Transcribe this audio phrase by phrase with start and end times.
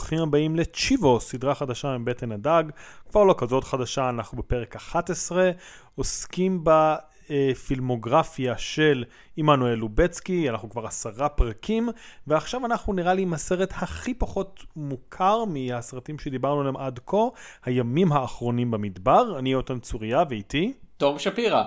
[0.00, 2.64] ברוכים הבאים לצ'יבו, סדרה חדשה מבטן הדג.
[3.10, 5.50] כבר לא כזאת חדשה, אנחנו בפרק 11,
[5.94, 9.04] עוסקים בפילמוגרפיה של
[9.36, 11.88] עמנואל לובצקי, אנחנו כבר עשרה פרקים,
[12.26, 17.26] ועכשיו אנחנו נראה לי עם הסרט הכי פחות מוכר מהסרטים שדיברנו עליהם עד כה,
[17.64, 19.38] הימים האחרונים במדבר.
[19.38, 20.72] אני יותם צוריה ואיתי.
[20.96, 21.62] תום שפירא.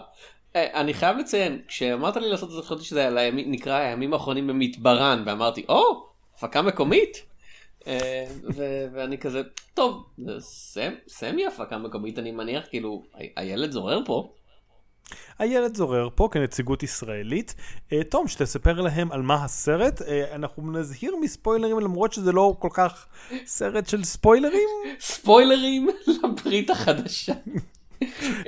[0.56, 5.24] אה, אני חייב לציין, כשאמרת לי לעשות את זה, חשבתי שזה נקרא הימים האחרונים במדברן,
[5.26, 7.33] ואמרתי, או, הפקה מקומית?
[7.88, 8.26] אה,
[8.94, 9.42] ואני כזה,
[9.74, 10.04] טוב,
[11.08, 13.04] סמי הפקה מקומית אני מניח, כאילו,
[13.36, 14.34] הילד זורר פה.
[15.40, 17.56] הילד זורר פה כנציגות ישראלית.
[17.94, 20.02] אה, תום, שתספר להם על מה הסרט.
[20.02, 23.08] אה, אנחנו נזהיר מספוילרים למרות שזה לא כל כך
[23.46, 24.70] סרט של ספוילרים.
[25.00, 25.90] ספוילרים
[26.24, 27.34] לברית החדשה.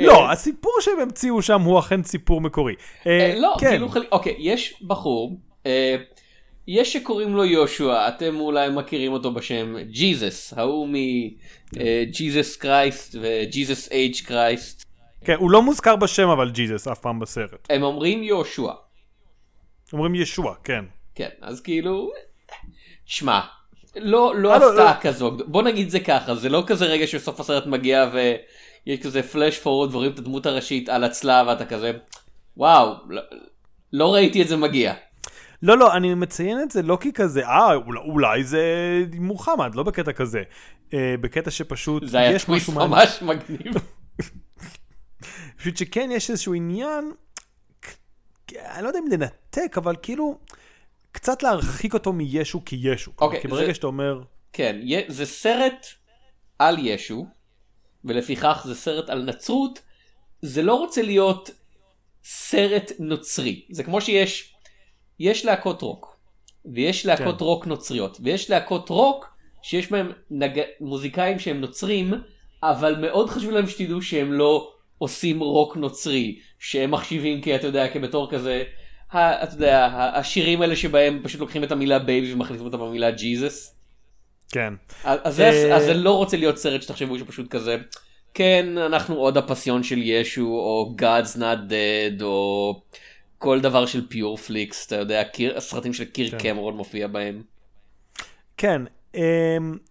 [0.02, 2.76] לא, הסיפור שהם המציאו שם הוא אכן סיפור מקורי.
[3.36, 3.70] לא, כן.
[3.70, 5.38] כאילו, אוקיי, יש בחור.
[6.68, 10.90] יש שקוראים לו יושע, אתם אולי מכירים אותו בשם ג'יזוס, ההוא
[11.74, 14.86] מג'יזוס קרייסט וג'יזוס אייג' קרייסט.
[15.26, 17.68] כן, הוא לא מוזכר בשם אבל ג'יזוס אף פעם בסרט.
[17.70, 18.72] הם אומרים יושע.
[19.94, 20.86] אומרים ישוע, כן.
[21.16, 22.12] כן, אז כאילו,
[23.06, 23.40] שמע,
[23.96, 25.02] לא, לא אה, לא הפתעה לא.
[25.02, 29.60] כזו, בוא נגיד זה ככה, זה לא כזה רגע שסוף הסרט מגיע ויש כזה פלאש
[29.60, 31.92] פורוד ורואים את הדמות הראשית על הצלב ואתה כזה,
[32.58, 33.22] וואו, לא,
[33.94, 34.94] לא ראיתי את זה מגיע.
[35.66, 38.64] לא, לא, אני מציין את זה לא כי כזה, אה, אולי, אולי זה
[39.14, 40.44] מוחמד, לא בקטע כזה.
[40.94, 43.74] אה, בקטע שפשוט, זה היה טוויסט ממש מגניב.
[45.58, 47.12] פשוט שכן יש איזשהו עניין,
[48.56, 50.40] אני לא יודע אם לנתק, אבל כאילו,
[51.12, 53.12] קצת להרחיק אותו מישו כישו.
[53.18, 53.42] אוקיי.
[53.42, 53.74] כי ברגע זה...
[53.74, 54.22] שאתה אומר...
[54.54, 55.88] כן, זה סרט
[56.60, 57.28] על ישו,
[58.06, 59.82] ולפיכך זה סרט על נצרות,
[60.42, 61.50] זה לא רוצה להיות
[62.24, 63.66] סרט נוצרי.
[63.70, 64.55] זה כמו שיש
[65.20, 66.18] יש להקות רוק,
[66.66, 67.46] ויש להקות כן.
[67.46, 70.62] רוק נוצריות, ויש להקות רוק שיש בהם נג...
[70.80, 72.14] מוזיקאים שהם נוצרים,
[72.64, 77.88] אבל מאוד חשוב להם שתדעו שהם לא עושים רוק נוצרי, שהם מחשיבים כי אתה יודע,
[77.88, 78.64] כבתור כזה,
[79.12, 83.76] ה, אתה יודע, השירים האלה שבהם פשוט לוקחים את המילה baby ומחליפים אותה במילה ג'יזוס.
[84.52, 84.74] כן.
[85.04, 87.78] אז, זה, אז זה לא רוצה להיות סרט שתחשבו שפשוט כזה,
[88.34, 92.82] כן, אנחנו עוד הפסיון של ישו, או God's not dead, או...
[93.46, 96.38] כל דבר של פיור פליקס, אתה יודע, קיר, הסרטים של קיר כן.
[96.38, 97.42] קמרון מופיע בהם.
[98.58, 98.82] כן,
[99.16, 99.20] um,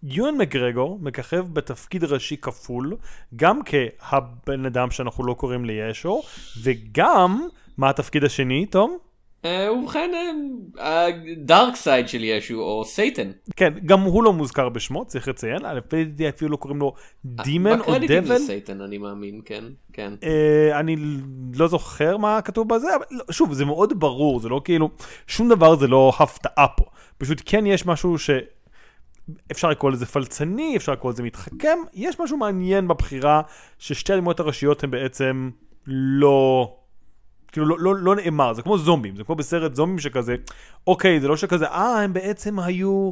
[0.03, 2.97] יואן מגרגור מככב בתפקיד ראשי כפול,
[3.35, 6.21] גם כהבן אדם שאנחנו לא קוראים לישו,
[6.63, 8.97] וגם, מה התפקיד השני, תום?
[9.45, 10.11] אה, ובכן,
[10.77, 13.31] ה dark side של ישו, או Satan.
[13.55, 16.93] כן, גם הוא לא מוזכר בשמו, צריך לציין, לפי אפילו לא קוראים לו
[17.25, 17.83] demon או devil.
[17.83, 19.63] בקרדיטים זה Satan, אני מאמין, כן,
[19.93, 20.13] כן.
[20.23, 20.95] אה, אני
[21.55, 24.89] לא זוכר מה כתוב בזה, אבל לא, שוב, זה מאוד ברור, זה לא כאילו,
[25.27, 26.85] שום דבר זה לא הפתעה פה.
[27.17, 28.29] פשוט כן יש משהו ש...
[29.51, 33.41] אפשר לקרוא לזה פלצני, אפשר לקרוא לזה מתחכם, יש משהו מעניין בבחירה
[33.79, 35.49] ששתי הדמויות הראשיות הן בעצם
[35.87, 36.75] לא...
[37.55, 40.35] כאילו לא, לא, לא נאמר, זה כמו זומבים, זה כמו בסרט זומבים שכזה,
[40.87, 43.11] אוקיי, זה לא שכזה, אה, הם בעצם היו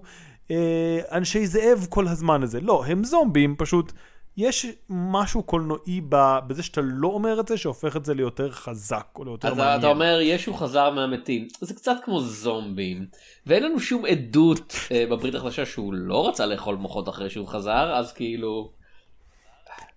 [0.51, 2.61] אה, אנשי זאב כל הזמן הזה.
[2.61, 3.91] לא, הם זומבים, פשוט
[4.37, 6.01] יש משהו קולנועי
[6.47, 9.73] בזה שאתה לא אומר את זה, שהופך את זה ליותר חזק או ליותר אז מעניין.
[9.73, 13.05] אז אתה אומר, ישו חזר מהמתים, זה קצת כמו זומבים,
[13.45, 17.93] ואין לנו שום עדות אה, בברית החדשה שהוא לא רצה לאכול מוחות אחרי שהוא חזר,
[17.95, 18.82] אז כאילו...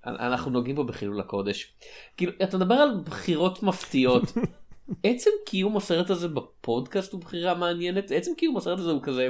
[0.07, 1.73] אנחנו נוגעים פה בחילול הקודש.
[2.17, 4.23] כאילו, אתה מדבר על בחירות מפתיעות.
[5.03, 9.29] עצם קיום הסרט הזה בפודקאסט הוא בחירה מעניינת, עצם קיום הסרט הזה הוא כזה,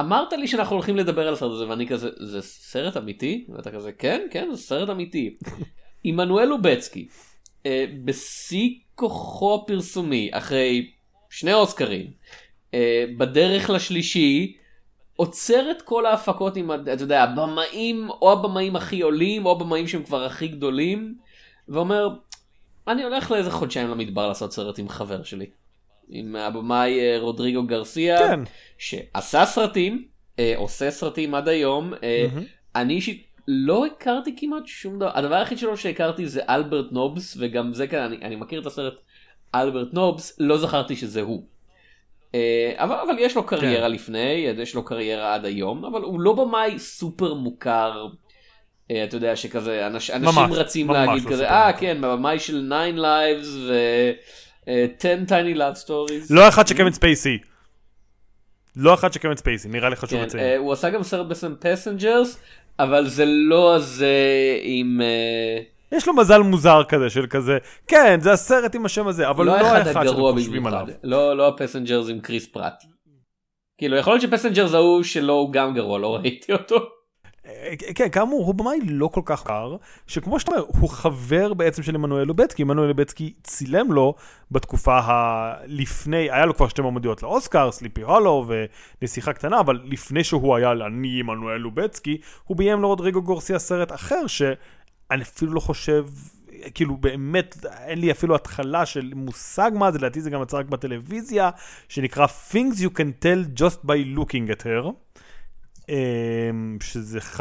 [0.00, 3.46] אמרת לי שאנחנו הולכים לדבר על הסרט הזה ואני כזה, זה סרט אמיתי?
[3.48, 5.36] ואתה כזה, כן, כן, זה סרט אמיתי.
[6.04, 7.08] עמנואל לובצקי,
[7.66, 10.90] אה, בשיא כוחו הפרסומי, אחרי
[11.30, 12.10] שני אוסקרים,
[12.74, 14.56] אה, בדרך לשלישי,
[15.22, 20.02] עוצר את כל ההפקות עם, אתה יודע, הבמאים, או הבמאים הכי עולים, או הבמאים שהם
[20.02, 21.14] כבר הכי גדולים,
[21.68, 22.08] ואומר,
[22.88, 25.46] אני הולך לאיזה חודשיים למדבר לעשות סרט עם חבר שלי.
[26.08, 28.40] עם הבמאי אה, רודריגו גרסיה, כן.
[28.78, 30.04] שעשה סרטים,
[30.38, 31.94] אה, עושה סרטים עד היום.
[31.94, 32.40] Mm-hmm.
[32.76, 37.72] אני אישית לא הכרתי כמעט שום דבר, הדבר היחיד שלו שהכרתי זה אלברט נובס, וגם
[37.72, 38.94] זה כאן, אני, אני מכיר את הסרט
[39.54, 41.46] אלברט נובס, לא זכרתי שזה הוא.
[42.34, 43.92] אה, אבל, אבל יש לו קריירה כן.
[43.92, 48.06] לפני, יש לו קריירה עד היום, אבל הוא לא במאי סופר מוכר.
[48.90, 52.38] אה, אתה יודע שכזה אנש, אנשים ממש, רצים ממש להגיד לא כזה אה כן במאי
[52.38, 53.74] של 9 Lives ו
[54.66, 56.26] 10 Tiny Love Stories.
[56.30, 57.38] לא אחד שקווין ספייסי.
[58.76, 60.60] לא אחד שקווין ספייסי נראה לי חשוב כן, לציין.
[60.60, 62.38] הוא עשה גם סרט בשם Passengers
[62.78, 64.16] אבל זה לא הזה
[64.62, 65.00] עם.
[65.00, 69.46] Uh, יש לו מזל מוזר כזה של כזה, כן, זה הסרט עם השם הזה, אבל
[69.46, 70.84] לא, לא אחד הגרוע במיוחד.
[71.02, 72.84] לא, לא ה Passengers עם קריס פרט.
[73.78, 76.76] כאילו יכול להיות ש Passengers ההוא שלו הוא גם גרוע, לא ראיתי אותו.
[77.46, 81.82] אה, כן, כאמור, הוא במאי לא כל כך מוכר, שכמו שאתה אומר, הוא חבר בעצם
[81.82, 84.14] של עמנואל לובצקי, עמנואל לובצקי צילם לו
[84.50, 88.46] בתקופה הלפני, היה לו כבר שתי מועמדויות לאוסקר, Sleepy Hollow
[89.02, 94.26] ונסיכה קטנה, אבל לפני שהוא היה לעני עמנואל לובצקי, הוא ביים לרודריגו גרסיה סרט אחר,
[95.12, 96.06] שאני אפילו לא חושב,
[96.74, 97.56] כאילו באמת,
[97.86, 101.50] אין לי אפילו התחלה של מושג מה זה, לדעתי זה גם יצא רק בטלוויזיה,
[101.88, 104.90] שנקרא Things You Can Tell Just by Looking at Her.
[105.88, 107.40] אמ, שזה ח...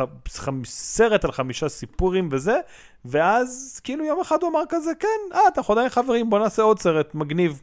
[0.66, 2.60] סרט על חמישה סיפורים וזה,
[3.06, 6.80] ואז כאילו יום אחד הוא אמר כזה, כן, אה, אנחנו עדיין חברים, בוא נעשה עוד
[6.80, 7.62] סרט מגניב.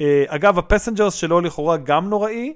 [0.00, 2.54] אה, אגב, ה Passengers שלו לכאורה גם נוראי,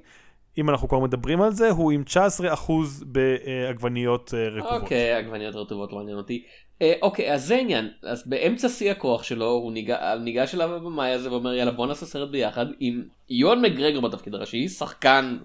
[0.59, 2.73] אם אנחנו כבר מדברים על זה, הוא עם 19%
[3.07, 4.83] בעגבניות אה, רקובות.
[4.83, 6.45] אוקיי, עגבניות רטובות לא מעניין אותי.
[6.83, 9.73] אה, אוקיי, אז זה עניין, אז באמצע שיא הכוח שלו, הוא
[10.21, 14.69] ניגש אליו בבמאי הזה ואומר, יאללה בוא נעשה סרט ביחד, עם יואן מגרגר בתפקיד הראשי,
[14.69, 15.39] שחקן,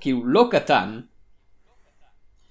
[0.00, 1.00] כאילו לא קטן,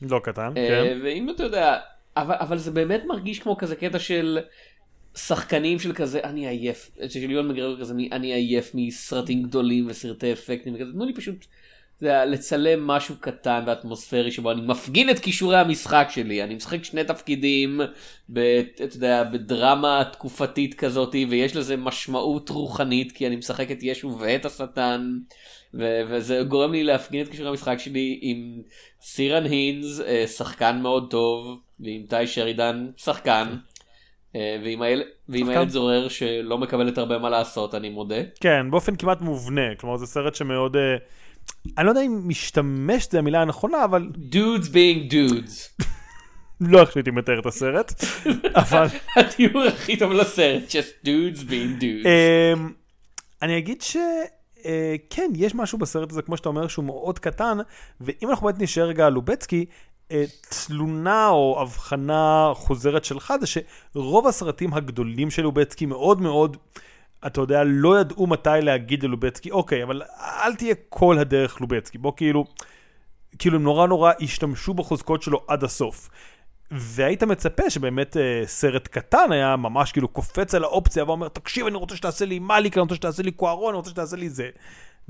[0.02, 1.00] לא קטן, אה, כן.
[1.04, 1.80] ואם אתה יודע,
[2.18, 4.40] אבל, אבל זה באמת מרגיש כמו כזה קטע של
[5.16, 10.76] שחקנים של כזה, אני עייף, של יואן מגרר כזה, אני עייף מסרטים גדולים וסרטי אפקטים
[10.76, 11.46] וכזה, תנו לי פשוט
[12.00, 16.84] זה היה, לצלם משהו קטן ואטמוספרי שבו אני מפגין את כישורי המשחק שלי, אני משחק
[16.84, 17.82] שני תפקידים,
[18.30, 18.40] ב,
[18.86, 24.46] אתה יודע, בדרמה תקופתית כזאתי, ויש לזה משמעות רוחנית, כי אני משחק את ישו ואת
[24.46, 25.18] השטן.
[25.74, 28.62] ו- וזה גורם לי להפגין את כישורי המשחק שלי עם
[29.02, 33.56] סירן הינס, אה, שחקן מאוד טוב, ועם טי שרידן, שחקן.
[34.36, 35.70] אה, ועם איילת שחקן.
[35.70, 38.16] זורר שלא מקבלת הרבה מה לעשות אני מודה.
[38.40, 40.76] כן, באופן כמעט מובנה, כלומר זה סרט שמאוד...
[40.76, 40.96] אה,
[41.78, 45.84] אני לא יודע אם משתמש זה המילה הנכונה, אבל dudes being dudes.
[46.62, 47.94] לא איך שהייתי מתאר את הסרט,
[48.56, 52.08] אבל התיאור הכי טוב לסרט, just dudes being dudes.
[52.08, 52.72] אמ,
[53.42, 53.98] אני אגיד ש...
[54.66, 57.58] אה, כן, יש משהו בסרט הזה, כמו שאתה אומר, שהוא מאוד קטן,
[58.02, 59.66] ואם אנחנו באמת נשאר רגע על לובצקי,
[60.12, 60.24] אה,
[60.68, 66.58] תלונה או הבחנה חוזרת שלך זה שרוב הסרטים הגדולים של לובצקי מאוד מאוד,
[67.28, 72.14] אתה יודע, לא ידעו מתי להגיד ללובצקי, אוקיי, אבל אל תהיה כל הדרך לובצקי, בוא
[72.16, 72.46] כאילו,
[73.40, 76.10] כאילו הם נורא נורא השתמשו בחוזקות שלו עד הסוף.
[76.72, 81.78] והיית מצפה שבאמת אה, סרט קטן היה ממש כאילו קופץ על האופציה ואומר, תקשיב, אני
[81.78, 84.50] רוצה שתעשה לי מאליק, אני רוצה שתעשה לי קוארון, אני רוצה שתעשה לי זה.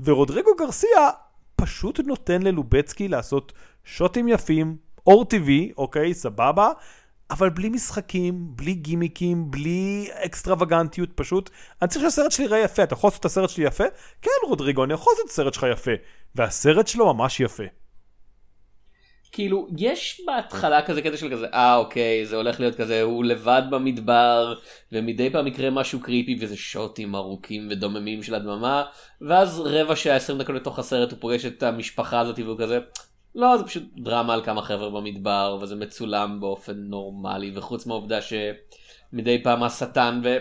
[0.00, 1.10] ורודריגו גרסיה
[1.56, 3.52] פשוט נותן ללובצקי לעשות
[3.84, 4.76] שוטים יפים,
[5.06, 6.70] אור טבעי, אוקיי, סבבה,
[7.30, 11.50] אבל בלי משחקים, בלי גימיקים, בלי אקסטרווגנטיות, פשוט,
[11.82, 13.84] אני צריך שהסרט שלי יראה יפה, אתה יכול לעשות את הסרט שלי יפה?
[14.22, 15.90] כן, רודריגו, אני יכול לעשות את הסרט שלך יפה.
[16.34, 17.64] והסרט שלו ממש יפה.
[19.34, 23.62] כאילו יש בהתחלה כזה קטע של כזה אה אוקיי זה הולך להיות כזה הוא לבד
[23.70, 24.54] במדבר
[24.92, 28.84] ומדי פעם יקרה משהו קריפי וזה שוטים ארוכים ודוממים של הדממה
[29.20, 32.78] ואז רבע שעה 20 דקות לתוך הסרט הוא פוגש את המשפחה הזאת והוא כזה
[33.34, 39.42] לא זה פשוט דרמה על כמה חבר'ה במדבר וזה מצולם באופן נורמלי וחוץ מהעובדה שמדי
[39.42, 40.36] פעם השטן ו...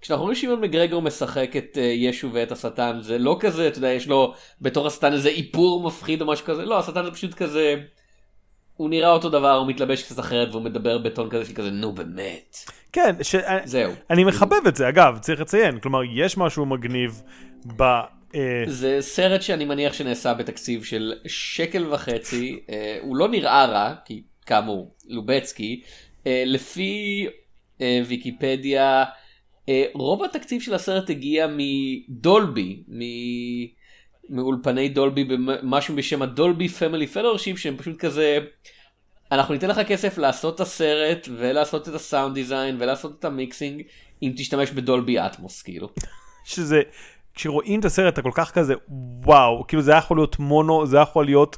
[0.00, 3.92] כשאנחנו רואים שמעון מגרגור משחק את uh, ישו ואת השטן זה לא כזה אתה יודע
[3.92, 7.76] יש לו בתור השטן איזה איפור מפחיד או משהו כזה לא השטן זה פשוט כזה
[8.76, 11.92] הוא נראה אותו דבר, הוא מתלבש קצת אחרת והוא מדבר בטון כזה של כזה נו
[11.92, 12.56] באמת.
[12.92, 13.36] כן, ש...
[13.64, 13.92] זהו.
[14.10, 17.22] אני מחבב את זה, אגב, צריך לציין, כלומר, יש משהו מגניב
[17.76, 17.82] ב...
[18.34, 23.94] אה, זה סרט שאני מניח שנעשה בתקציב של שקל וחצי, אה, הוא לא נראה רע,
[24.04, 25.82] כי כאמור, לובצקי,
[26.26, 27.26] אה, לפי
[28.06, 29.04] ויקיפדיה,
[29.94, 33.00] רוב התקציב של הסרט הגיע מדולבי, מ...
[34.30, 38.38] מאולפני דולבי במשהו בשם ה Dolby Family Fellowship שהם פשוט כזה
[39.32, 43.32] אנחנו ניתן לך כסף לעשות את הסרט ולעשות את ה sound design ולעשות את ה
[43.32, 43.82] mixing
[44.22, 45.88] אם תשתמש בדולבי אטמוס כאילו.
[46.44, 46.82] שזה
[47.34, 48.74] כשרואים את הסרט אתה כל כך כזה
[49.24, 51.56] וואו כאילו זה היה יכול להיות מונו זה היה יכול להיות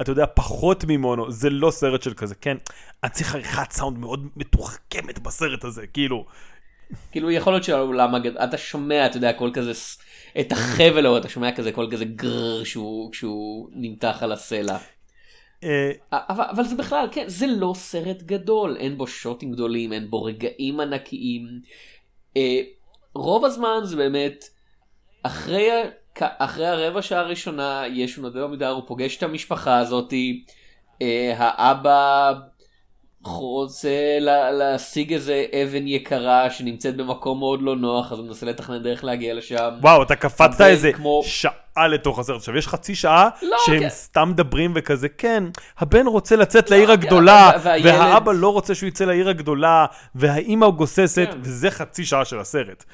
[0.00, 2.56] אתה יודע פחות ממונו זה לא סרט של כזה כן
[3.04, 6.26] אני צריך עריכת סאונד מאוד מתוחכמת בסרט הזה כאילו.
[7.12, 9.72] כאילו יכול להיות שהעולם הגדול אתה שומע אתה יודע הכל כזה
[10.40, 14.76] את החבל או אתה שומע כזה קול כזה גרר כשהוא, כשהוא נמתח על הסלע.
[15.64, 20.10] אה, אבל, אבל זה בכלל כן זה לא סרט גדול אין בו שוטים גדולים אין
[20.10, 21.60] בו רגעים ענקיים.
[22.36, 22.60] אה,
[23.14, 24.44] רוב הזמן זה באמת
[25.26, 25.68] אחרי,
[26.18, 30.44] אחרי הרבע שעה הראשונה יש נודע במידה הוא פוגש את המשפחה הזאתי
[31.02, 32.32] אה, האבא
[33.24, 33.88] רוצה
[34.20, 39.04] לה, להשיג איזה אבן יקרה שנמצאת במקום מאוד לא נוח אז הוא מנסה לתכנן דרך
[39.04, 39.68] להגיע לשם.
[39.82, 43.88] וואו אתה קפצת איזה כמו- שעה לתוך הסרט עכשיו יש חצי שעה לא, שהם כן.
[43.88, 45.44] סתם מדברים וכזה כן
[45.78, 49.86] הבן רוצה לצאת לעיר כן, הגדולה וה- והילד- והאבא לא רוצה שהוא יצא לעיר הגדולה
[50.14, 51.38] והאימא גוססת כן.
[51.42, 52.84] וזה חצי שעה של הסרט.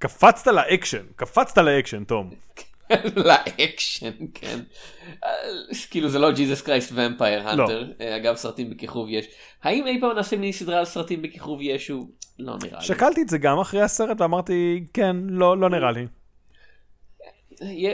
[0.00, 2.30] קפצת לאקשן קפצת לאקשן תום.
[3.26, 4.58] לאקשן כן
[5.24, 5.30] אה,
[5.90, 9.26] כאילו זה לא Jesus Christ Vampire Hunter אגב סרטים בכיכוב יש
[9.62, 12.84] האם אי פעם נעשה מיני סדרה על סרטים בכיכוב ישו לא נראה לי.
[12.84, 16.06] שקלתי את זה גם אחרי הסרט ואמרתי כן לא לא נראה לי.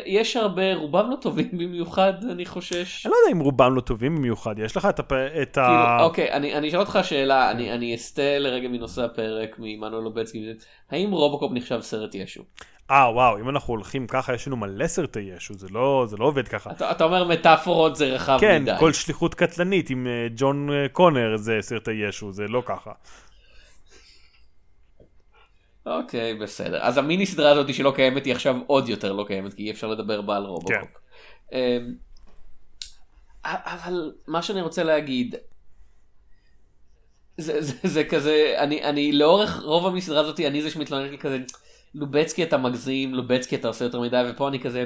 [0.06, 3.06] יש הרבה רובם לא טובים במיוחד אני חושש.
[3.06, 5.12] אני לא יודע אם רובם לא טובים במיוחד יש לך את, הפ...
[5.12, 5.66] את ה...
[5.66, 10.52] כאילו, אוקיי אני, אני אשאל אותך שאלה אני, אני אסטה לרגע מנושא הפרק מעמנואל לובצקי
[10.90, 12.42] האם רובוקופ נחשב סרט ישו?
[12.90, 16.25] אה וואו אם אנחנו הולכים ככה יש לנו מלא סרטי ישו זה לא זה לא
[16.25, 16.70] עובד ככה.
[16.70, 18.73] אתה, אתה אומר מטאפורות זה רחב כן, מדי.
[18.73, 22.90] כן כל שליחות קטלנית עם uh, ג'ון uh, קונר זה סרטי ישו זה לא ככה.
[25.87, 29.62] אוקיי בסדר אז המיני סדרה הזאת שלא קיימת היא עכשיו עוד יותר לא קיימת כי
[29.62, 30.73] אי אפשר לדבר בה על רובוקופ.
[31.50, 31.57] כן.
[31.57, 31.95] אמ,
[33.45, 35.35] אבל מה שאני רוצה להגיד
[37.37, 41.38] זה, זה, זה כזה אני אני לאורך רוב המסדרה הזאת אני זה שמתלונן לי כזה
[41.95, 44.85] לובצקי אתה מגזים לובצקי אתה עושה יותר מדי ופה אני כזה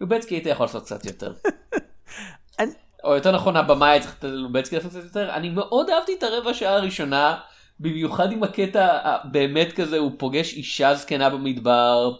[0.00, 1.32] לובצקי היית יכול לעשות קצת יותר.
[3.04, 6.22] או יותר נכון הבמאי היה צריך לתת ללובצקי לעשות קצת יותר אני מאוד אהבתי את
[6.22, 7.40] הרבע שעה הראשונה
[7.80, 12.16] במיוחד עם הקטע באמת כזה הוא פוגש אישה זקנה במדבר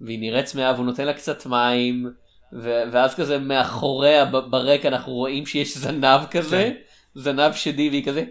[0.00, 2.06] והיא נראית צמאה והוא נותן לה קצת מים
[2.52, 6.72] ו- ואז כזה מאחוריה ברקע אנחנו רואים שיש זנב כזה
[7.14, 8.24] זנב שדי והיא כזה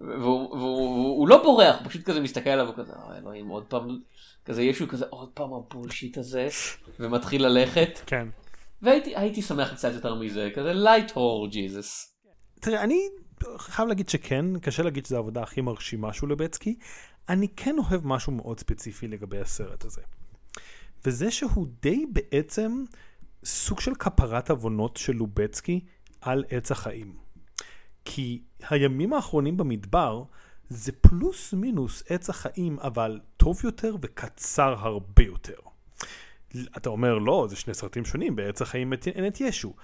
[0.00, 3.64] והוא, והוא, והוא, הוא לא בורח הוא פשוט כזה מסתכל עליו וכזה "אוי, אלוהים עוד
[3.64, 3.98] פעם
[4.44, 6.48] כזה ישו כזה עוד פעם ה bullshit הזה
[7.00, 8.28] ומתחיל ללכת כן.
[8.82, 12.14] והייתי הייתי שמח קצת יותר מזה כזה light horror ג'יזוס.
[12.60, 13.00] תראה, אני
[13.58, 16.78] חייב להגיד שכן, קשה להגיד שזו העבודה הכי מרשימה של לובצקי.
[17.28, 20.00] אני כן אוהב משהו מאוד ספציפי לגבי הסרט הזה.
[21.04, 22.84] וזה שהוא די בעצם
[23.44, 25.80] סוג של כפרת עוונות של לובצקי
[26.20, 27.16] על עץ החיים.
[28.04, 30.22] כי הימים האחרונים במדבר
[30.68, 35.58] זה פלוס מינוס עץ החיים, אבל טוב יותר וקצר הרבה יותר.
[36.76, 39.74] אתה אומר, לא, זה שני סרטים שונים, בעץ החיים אין את ישו.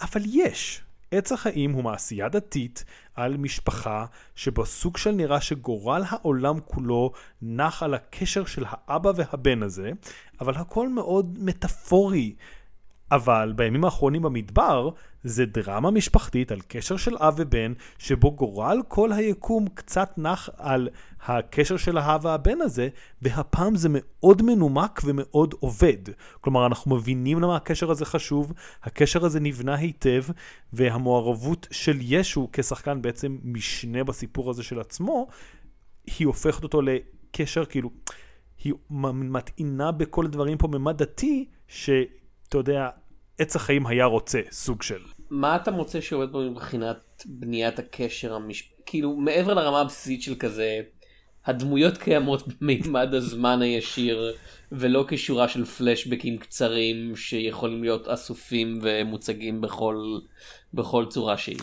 [0.00, 0.82] אבל יש.
[1.12, 4.04] עץ החיים הוא מעשייה דתית על משפחה
[4.34, 9.90] שבו סוג של נראה שגורל העולם כולו נח על הקשר של האבא והבן הזה,
[10.40, 12.34] אבל הכל מאוד מטאפורי.
[13.12, 14.90] אבל בימים האחרונים במדבר
[15.24, 20.88] זה דרמה משפחתית על קשר של אב ובן, שבו גורל כל היקום קצת נח על
[21.26, 22.88] הקשר של האב והבן הזה,
[23.22, 25.98] והפעם זה מאוד מנומק ומאוד עובד.
[26.40, 28.52] כלומר, אנחנו מבינים למה הקשר הזה חשוב,
[28.82, 30.24] הקשר הזה נבנה היטב,
[30.72, 35.28] והמעורבות של ישו כשחקן בעצם משנה בסיפור הזה של עצמו,
[36.18, 37.90] היא הופכת אותו לקשר, כאילו,
[38.64, 38.72] היא
[39.12, 42.88] מטעינה בכל הדברים פה ממד דתי, שאתה יודע,
[43.38, 45.00] עץ החיים היה רוצה, סוג של.
[45.30, 48.72] מה אתה מוצא שעובד בו מבחינת בניית הקשר המש...
[48.86, 50.80] כאילו מעבר לרמה הבסיסית של כזה
[51.46, 54.32] הדמויות קיימות במימד הזמן הישיר
[54.72, 60.18] ולא כשורה של פלשבקים קצרים שיכולים להיות אסופים ומוצגים בכל
[60.74, 61.58] בכל צורה שהיא.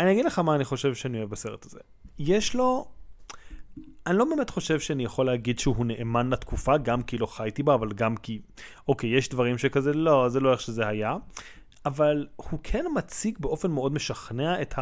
[0.00, 1.78] אני אגיד לך מה אני חושב שאני אוהב בסרט הזה.
[2.18, 2.86] יש לו
[4.06, 7.74] אני לא באמת חושב שאני יכול להגיד שהוא נאמן לתקופה, גם כי לא חייתי בה,
[7.74, 8.42] אבל גם כי,
[8.88, 11.16] אוקיי, יש דברים שכזה, לא, זה לא איך שזה היה,
[11.86, 14.74] אבל הוא כן מציג באופן מאוד משכנע את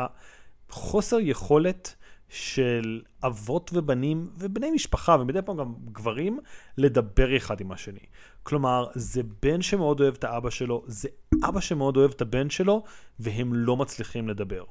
[0.70, 1.94] החוסר יכולת
[2.30, 6.38] של אבות ובנים ובני משפחה, ומדי פעם גם גברים,
[6.78, 8.06] לדבר אחד עם השני.
[8.42, 11.08] כלומר, זה בן שמאוד אוהב את האבא שלו, זה
[11.48, 12.84] אבא שמאוד אוהב את הבן שלו,
[13.18, 14.64] והם לא מצליחים לדבר.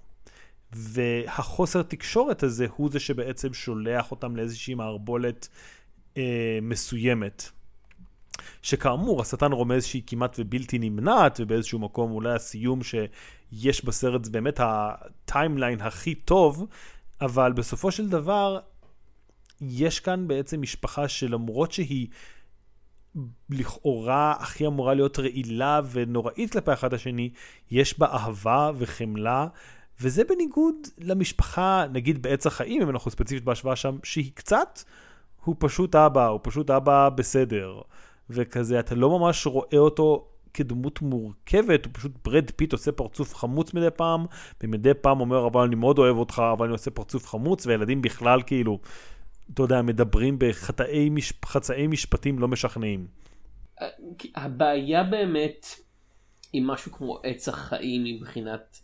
[0.73, 5.47] והחוסר תקשורת הזה הוא זה שבעצם שולח אותם לאיזושהי מערבולת
[6.17, 7.49] אה, מסוימת.
[8.61, 14.59] שכאמור, השטן רומז שהיא כמעט ובלתי נמנעת, ובאיזשהו מקום אולי הסיום שיש בסרט זה באמת
[14.63, 16.67] הטיימליין הכי טוב,
[17.21, 18.59] אבל בסופו של דבר,
[19.61, 22.07] יש כאן בעצם משפחה שלמרות שהיא
[23.49, 27.29] לכאורה הכי אמורה להיות רעילה ונוראית כלפי אחד השני,
[27.71, 29.47] יש בה אהבה וחמלה.
[30.01, 34.79] וזה בניגוד למשפחה, נגיד בעץ החיים, אם אנחנו ספציפית בהשוואה שם, שהיא קצת,
[35.43, 37.81] הוא פשוט אבא, הוא פשוט אבא בסדר.
[38.29, 43.73] וכזה, אתה לא ממש רואה אותו כדמות מורכבת, הוא פשוט ברד פיט עושה פרצוף חמוץ
[43.73, 44.25] מדי פעם,
[44.63, 48.41] ומדי פעם אומר, אבל אני מאוד אוהב אותך, אבל אני עושה פרצוף חמוץ, וילדים בכלל
[48.45, 48.79] כאילו,
[49.53, 51.33] אתה יודע, מדברים בחטאי מש...
[51.89, 53.07] משפטים לא משכנעים.
[54.35, 55.65] הבעיה באמת
[56.53, 58.79] עם משהו כמו עץ החיים מבחינת...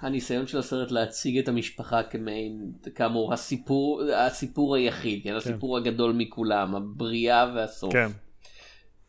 [0.00, 5.34] הניסיון של הסרט להציג את המשפחה כמעין, כאמור, הסיפור, הסיפור היחיד, כן?
[5.34, 5.86] הסיפור כן.
[5.86, 7.92] הגדול מכולם, הבריאה והסוף.
[7.92, 8.08] כן.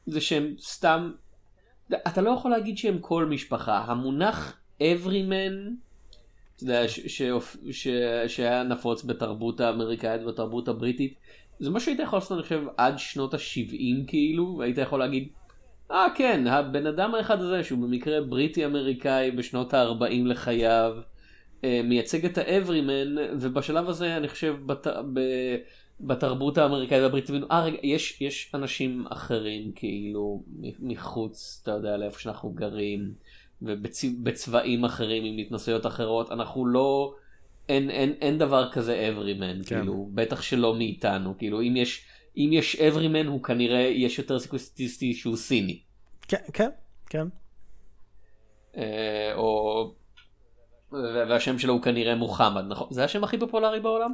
[0.06, 1.12] זה שהם סתם,
[2.08, 3.84] אתה לא יכול להגיד שהם כל משפחה.
[3.88, 5.72] המונח everyman,
[6.56, 6.84] אתה יודע,
[8.28, 11.14] שהיה נפוץ בתרבות האמריקאית ובתרבות הבריטית,
[11.60, 15.28] זה מה שהיית יכול לעשות, אני חושב, עד שנות ה-70 כאילו, והיית יכול להגיד,
[15.92, 20.94] אה כן, הבן אדם האחד הזה שהוא במקרה בריטי אמריקאי בשנות ה-40 לחייו,
[21.64, 24.88] אה, מייצג את האברימן, ובשלב הזה אני חושב בת...
[24.88, 25.20] ב...
[26.04, 30.44] בתרבות האמריקאית והבריטית, אה רגע, יש, יש אנשים אחרים כאילו
[30.80, 33.14] מחוץ, אתה יודע, לאיפה שאנחנו גרים,
[33.62, 37.16] ובצבעים אחרים עם התנסויות אחרות, אנחנו לא,
[37.70, 39.80] אין, אין, אין דבר כזה everyman, כן.
[39.80, 42.06] כאילו, בטח שלא מאיתנו, כאילו אם יש,
[42.38, 45.80] אם יש everyman הוא כנראה, יש יותר סיכוי סטטיסטי שהוא סיני.
[46.28, 46.70] כן, כן,
[47.10, 47.28] כן.
[48.78, 49.94] אה, או,
[50.92, 52.88] והשם שלו הוא כנראה מוחמד, נכון?
[52.92, 54.14] זה השם הכי פופולרי בעולם?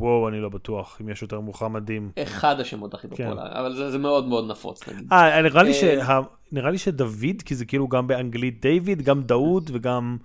[0.00, 2.10] וואו, אני לא בטוח אם יש יותר מוחמדים.
[2.18, 3.14] אחד השמות הכי כן.
[3.16, 4.88] פופולריים, אבל זה, זה מאוד מאוד נפוץ.
[5.12, 6.20] אה, נראה לי, אה, שה...
[6.52, 10.16] נראה לי שדוד, כי זה כאילו גם באנגלית דיוויד, גם דאוד וגם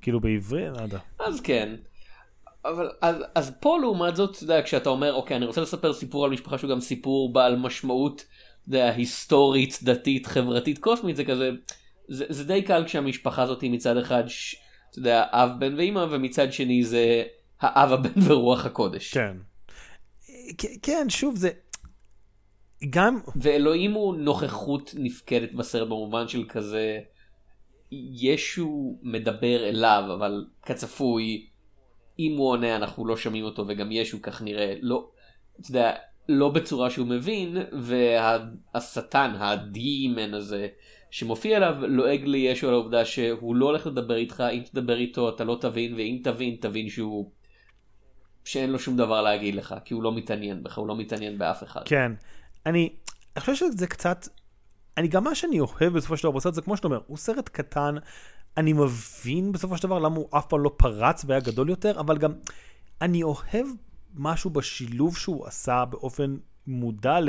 [0.00, 0.98] כאילו בעברי, לא יודע.
[1.18, 1.74] אז כן.
[2.64, 6.24] אבל אז, אז פה לעומת זאת, אתה יודע, כשאתה אומר, אוקיי, אני רוצה לספר סיפור
[6.24, 11.50] על משפחה שהוא גם סיפור בעל משמעות, אתה יודע, היסטורית, דתית, חברתית, קוסמית, זה כזה,
[12.08, 14.56] זה, זה די קל כשהמשפחה הזאת היא מצד אחד, ש,
[14.90, 17.22] אתה יודע, אב, בן ואימא, ומצד שני זה
[17.62, 19.14] האב הבן ורוח הקודש.
[19.14, 19.36] כן.
[20.82, 21.50] כן, שוב, זה...
[22.90, 23.20] גם...
[23.36, 26.98] ואלוהים הוא נוכחות נפקדת בסרט במובן של כזה,
[27.92, 31.46] ישו מדבר אליו, אבל כצפוי,
[32.18, 35.08] אם הוא עונה אנחנו לא שומעים אותו, וגם ישו כך נראה, לא,
[35.60, 35.92] אתה יודע,
[36.28, 40.68] לא בצורה שהוא מבין, והשטן, הדימן הזה,
[41.10, 45.44] שמופיע אליו, לועג לישו על העובדה שהוא לא הולך לדבר איתך, אם תדבר איתו אתה
[45.44, 47.30] לא תבין, ואם תבין, תבין שהוא
[48.44, 51.62] שאין לו שום דבר להגיד לך, כי הוא לא מתעניין בך, הוא לא מתעניין באף
[51.62, 51.80] אחד.
[51.84, 52.12] כן.
[52.66, 52.88] אני,
[53.36, 54.28] אני חושב שזה קצת,
[54.96, 57.48] אני גם מה שאני אוהב בסופו של דבר בסרט זה כמו שאתה אומר, הוא סרט
[57.48, 57.94] קטן,
[58.56, 62.18] אני מבין בסופו של דבר למה הוא אף פעם לא פרץ והיה גדול יותר, אבל
[62.18, 62.32] גם
[63.00, 63.66] אני אוהב
[64.14, 67.28] משהו בשילוב שהוא עשה באופן מודע ל...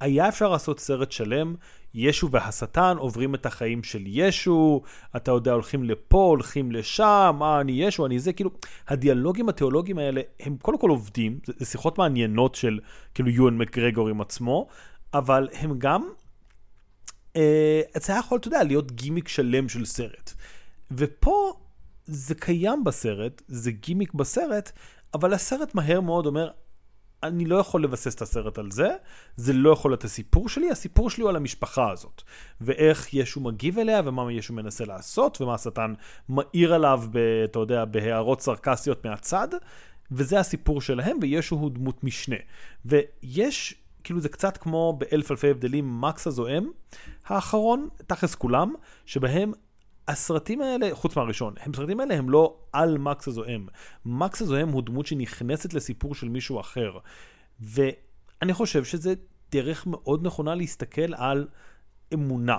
[0.00, 1.54] היה אפשר לעשות סרט שלם,
[1.94, 4.82] ישו והשטן עוברים את החיים של ישו,
[5.16, 8.50] אתה יודע, הולכים לפה, הולכים לשם, אה, אני ישו, אני זה, כאילו,
[8.88, 12.78] הדיאלוגים התיאולוגיים האלה, הם קודם כל עובדים, זה, זה שיחות מעניינות של
[13.14, 14.66] כאילו יואן מקגרגור עם עצמו,
[15.14, 16.08] אבל הם גם,
[17.36, 20.32] אה, זה היה יכול, אתה יודע, להיות גימיק שלם של סרט.
[20.90, 21.52] ופה
[22.06, 24.72] זה קיים בסרט, זה גימיק בסרט,
[25.14, 26.50] אבל הסרט מהר מאוד אומר,
[27.24, 28.88] אני לא יכול לבסס את הסרט על זה,
[29.36, 32.22] זה לא יכול להיות הסיפור שלי, הסיפור שלי הוא על המשפחה הזאת.
[32.60, 35.94] ואיך ישו מגיב אליה, ומה ישו מנסה לעשות, ומה השטן
[36.28, 39.48] מאיר עליו, ב, אתה יודע, בהערות סרקסיות מהצד,
[40.12, 42.36] וזה הסיפור שלהם, וישו הוא דמות משנה.
[42.84, 46.70] ויש, כאילו זה קצת כמו באלף אלפי הבדלים, מקס הזוהם,
[47.26, 48.74] האחרון, תכלס כולם,
[49.06, 49.52] שבהם
[50.08, 53.66] הסרטים האלה, חוץ מהראשון, הסרטים האלה הם לא על מקס הזוהם.
[54.04, 56.98] מקס הזוהם הוא דמות שנכנסת לסיפור של מישהו אחר.
[57.60, 59.14] ואני חושב שזה
[59.50, 61.48] דרך מאוד נכונה להסתכל על
[62.14, 62.58] אמונה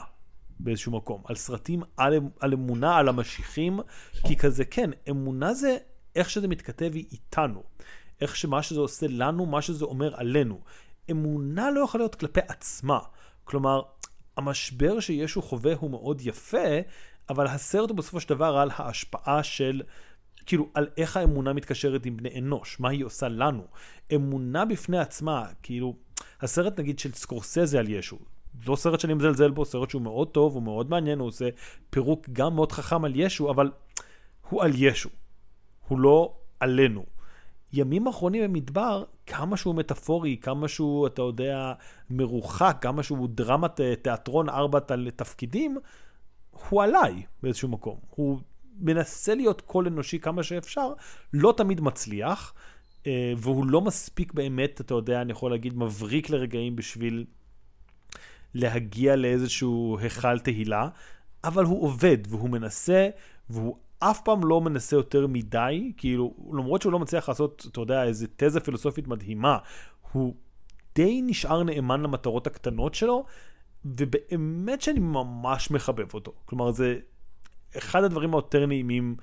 [0.59, 3.79] באיזשהו מקום, על סרטים על, על אמונה, על המשיחים,
[4.27, 5.77] כי כזה, כן, אמונה זה
[6.15, 7.63] איך שזה מתכתב איתנו.
[8.21, 10.61] איך שמה שזה עושה לנו, מה שזה אומר עלינו.
[11.11, 12.99] אמונה לא יכולה להיות כלפי עצמה.
[13.43, 13.81] כלומר,
[14.37, 16.67] המשבר שישו חווה הוא מאוד יפה,
[17.29, 19.81] אבל הסרט הוא בסופו של דבר על ההשפעה של,
[20.45, 23.63] כאילו, על איך האמונה מתקשרת עם בני אנוש, מה היא עושה לנו.
[24.15, 25.95] אמונה בפני עצמה, כאילו,
[26.41, 28.17] הסרט נגיד של סקורסזה על ישו,
[28.67, 31.49] לא סרט שאני מזלזל בו, סרט שהוא מאוד טוב, הוא מאוד מעניין, הוא עושה
[31.89, 33.71] פירוק גם מאוד חכם על ישו, אבל
[34.49, 35.09] הוא על ישו,
[35.87, 37.05] הוא לא עלינו.
[37.73, 41.73] ימים אחרונים במדבר, כמה שהוא מטאפורי, כמה שהוא, אתה יודע,
[42.09, 44.79] מרוחק, כמה שהוא דרמת תיאטרון ארבע
[45.15, 45.77] תפקידים,
[46.69, 47.99] הוא עליי באיזשהו מקום.
[48.09, 48.39] הוא
[48.79, 50.93] מנסה להיות קול אנושי כמה שאפשר,
[51.33, 52.53] לא תמיד מצליח,
[53.07, 57.25] אה, והוא לא מספיק באמת, אתה יודע, אני יכול להגיד, מבריק לרגעים בשביל
[58.53, 60.89] להגיע לאיזשהו היכל תהילה,
[61.43, 63.09] אבל הוא עובד והוא מנסה,
[63.49, 68.03] והוא אף פעם לא מנסה יותר מדי, כאילו, למרות שהוא לא מצליח לעשות, אתה יודע,
[68.03, 69.57] איזה תזה פילוסופית מדהימה,
[70.11, 70.35] הוא
[70.95, 73.25] די נשאר נאמן למטרות הקטנות שלו,
[73.85, 76.33] ובאמת שאני ממש מחבב אותו.
[76.45, 76.99] כלומר, זה
[77.77, 79.15] אחד הדברים היותר נעימים.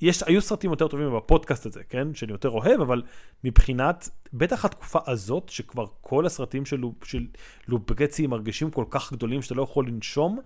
[0.00, 2.14] יש, היו סרטים יותר טובים בפודקאסט הזה, כן?
[2.14, 3.02] שאני יותר אוהב, אבל
[3.44, 7.26] מבחינת, בטח התקופה הזאת, שכבר כל הסרטים של, של
[7.68, 10.38] לובקצי מרגישים כל כך גדולים שאתה לא יכול לנשום,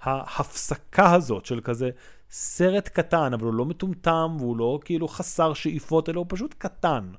[0.00, 1.90] ההפסקה הזאת של כזה
[2.30, 7.12] סרט קטן, אבל הוא לא מטומטם, והוא לא כאילו חסר שאיפות, אלא הוא פשוט קטן.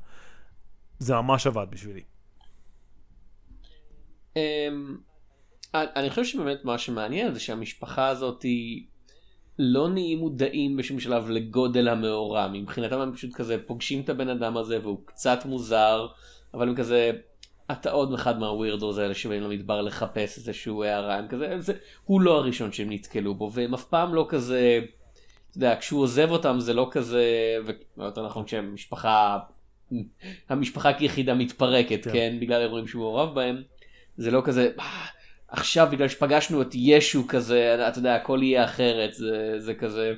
[0.99, 2.03] זה ממש עבד בשבילי.
[5.95, 8.85] אני חושב שבאמת מה שמעניין זה שהמשפחה הזאת היא
[9.59, 12.47] לא נהיים מודעים בשום שלב לגודל המאורע.
[12.53, 16.07] מבחינתם הם פשוט כזה פוגשים את הבן אדם הזה והוא קצת מוזר
[16.53, 17.11] אבל הם כזה
[17.71, 21.73] אתה עוד אחד מהווירדורס האלה שבאים למדבר לחפש איזשהו הערה, הם כזה, זה,
[22.05, 24.79] הוא לא הראשון שהם נתקלו בו, והם אף פעם לא כזה,
[25.49, 27.25] אתה יודע, כשהוא עוזב אותם זה לא כזה,
[27.97, 29.39] ויותר נכון כשהמשפחה,
[30.49, 32.37] המשפחה כיחידה מתפרקת, כן, כן?
[32.41, 33.61] בגלל אירועים שהוא מעורב בהם,
[34.17, 35.05] זה לא כזה, אה,
[35.55, 40.13] עכשיו בגלל שפגשנו את ישו כזה, אתה יודע, הכל יהיה אחרת, זה, זה כזה,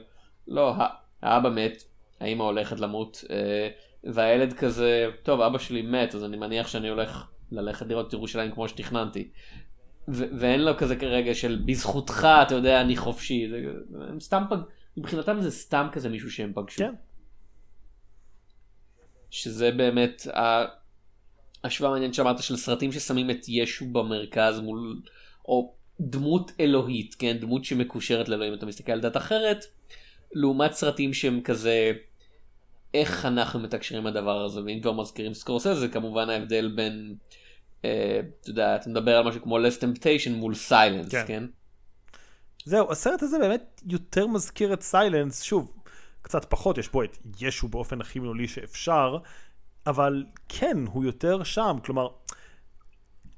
[0.48, 0.74] לא,
[1.22, 1.84] האבא מת,
[2.20, 3.70] האמא הולכת למות, אה,
[4.04, 8.52] והילד כזה, טוב, אבא שלי מת, אז אני מניח שאני הולך ללכת לראות את ירושלים
[8.52, 9.30] כמו שתכננתי.
[10.08, 13.50] ואין לו כזה כרגע של בזכותך, אתה יודע, אני חופשי.
[13.50, 13.64] זה,
[14.10, 14.58] הם סתם פג...
[14.98, 16.78] מבחינתם זה סתם כזה מישהו שהם פגשו.
[16.78, 16.94] כן.
[19.30, 20.28] שזה באמת
[21.64, 25.02] השוואה מעניינת שאמרת של סרטים ששמים את ישו במרכז מול,
[25.48, 29.66] או דמות אלוהית, כן, דמות שמקושרת לאלוהים, אתה מסתכל על דת אחרת,
[30.32, 31.92] לעומת סרטים שהם כזה,
[32.94, 37.16] איך אנחנו מתקשרים הדבר הזה, ואם כבר מזכירים סקורסזה, זה כמובן ההבדל בין,
[37.86, 41.24] אה, אתה יודע, אתה מדבר על משהו כמו less temptation מול סיילנס, כן?
[41.28, 41.44] כן?
[42.66, 45.72] זהו, הסרט הזה באמת יותר מזכיר את סיילנס, שוב,
[46.22, 49.18] קצת פחות, יש פה את ישו באופן הכי מילולי שאפשר,
[49.88, 52.08] אבל כן, הוא יותר שם, כלומר,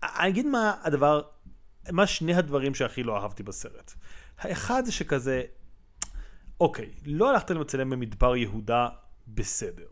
[0.03, 1.21] אני אגיד מה הדבר,
[1.91, 3.93] מה שני הדברים שהכי לא אהבתי בסרט.
[4.39, 5.43] האחד זה שכזה,
[6.59, 8.87] אוקיי, לא הלכתם לצלם במדבר יהודה,
[9.27, 9.87] בסדר.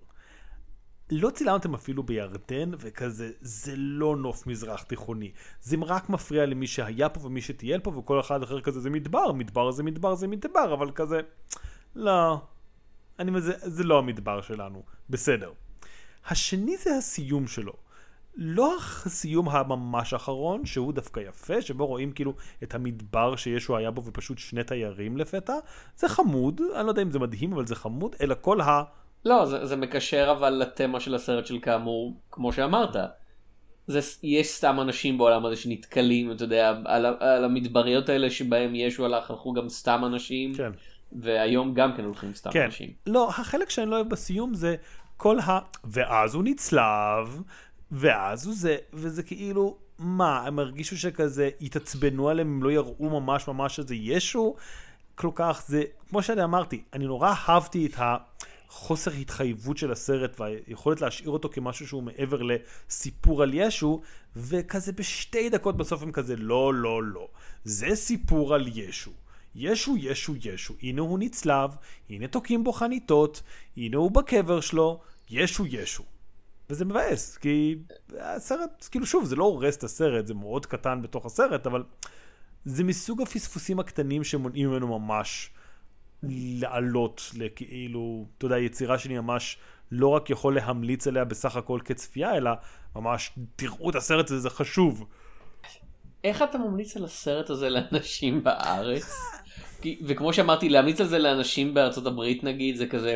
[1.11, 5.31] לא צילמתם אפילו בירדן, וכזה, זה לא נוף מזרח תיכוני.
[5.61, 9.31] זה רק מפריע למי שהיה פה ומי שטייל פה, וכל אחד אחר כזה, זה מדבר,
[9.31, 11.19] מדבר זה מדבר זה מדבר, אבל כזה,
[11.95, 12.41] לא.
[13.19, 15.51] אני, זה, זה לא המדבר שלנו, בסדר.
[16.27, 17.73] השני זה הסיום שלו.
[18.37, 24.03] לא הסיום הממש האחרון, שהוא דווקא יפה, שבו רואים כאילו את המדבר שישו היה בו
[24.05, 25.53] ופשוט שני תיירים לפתע.
[25.97, 28.83] זה חמוד, אני לא יודע אם זה מדהים, אבל זה חמוד, אלא כל ה...
[29.25, 32.95] לא, זה, זה מקשר אבל לתמה של הסרט של כאמור, כמו שאמרת.
[33.87, 39.05] זה, יש סתם אנשים בעולם הזה שנתקלים, אתה יודע, על, על המדבריות האלה שבהם ישו
[39.05, 40.53] הלך, הלכו גם סתם אנשים.
[40.53, 40.71] כן.
[41.11, 42.63] והיום גם כן הולכים סתם כן.
[42.65, 42.89] אנשים.
[43.05, 44.75] לא, החלק שאני לא אוהב בסיום זה
[45.17, 45.59] כל ה...
[45.83, 47.41] ואז הוא נצלב,
[47.91, 53.47] ואז הוא זה, וזה כאילו, מה, הם הרגישו שכזה התעצבנו עליהם, הם לא יראו ממש
[53.47, 54.55] ממש שזה ישו?
[55.15, 61.01] כל כך, זה, כמו שאני אמרתי, אני נורא אהבתי את החוסר התחייבות של הסרט והיכולת
[61.01, 64.01] להשאיר אותו כמשהו שהוא מעבר לסיפור על ישו,
[64.35, 67.27] וכזה בשתי דקות בסוף הם כזה, לא, לא, לא.
[67.63, 69.11] זה סיפור על ישו.
[69.55, 70.73] ישו, ישו, ישו.
[70.83, 71.75] הנה הוא נצלב,
[72.09, 73.41] הנה תוקעים בו חניתות,
[73.77, 76.03] הנה הוא בקבר שלו, ישו, ישו.
[76.69, 77.75] וזה מבאס, כי
[78.19, 81.83] הסרט, כאילו שוב, זה לא הורס את הסרט, זה מאוד קטן בתוך הסרט, אבל
[82.65, 85.49] זה מסוג הפספוסים הקטנים שמונעים ממנו ממש
[86.23, 89.57] לעלות לכאילו, אתה יודע, יצירה שאני ממש
[89.91, 92.51] לא רק יכול להמליץ עליה בסך הכל כצפייה, אלא
[92.95, 95.05] ממש תראו את הסרט הזה, זה חשוב.
[96.23, 99.15] איך אתה ממליץ על הסרט הזה לאנשים בארץ?
[100.07, 103.15] וכמו שאמרתי, להמליץ על זה לאנשים בארצות הברית נגיד, זה כזה...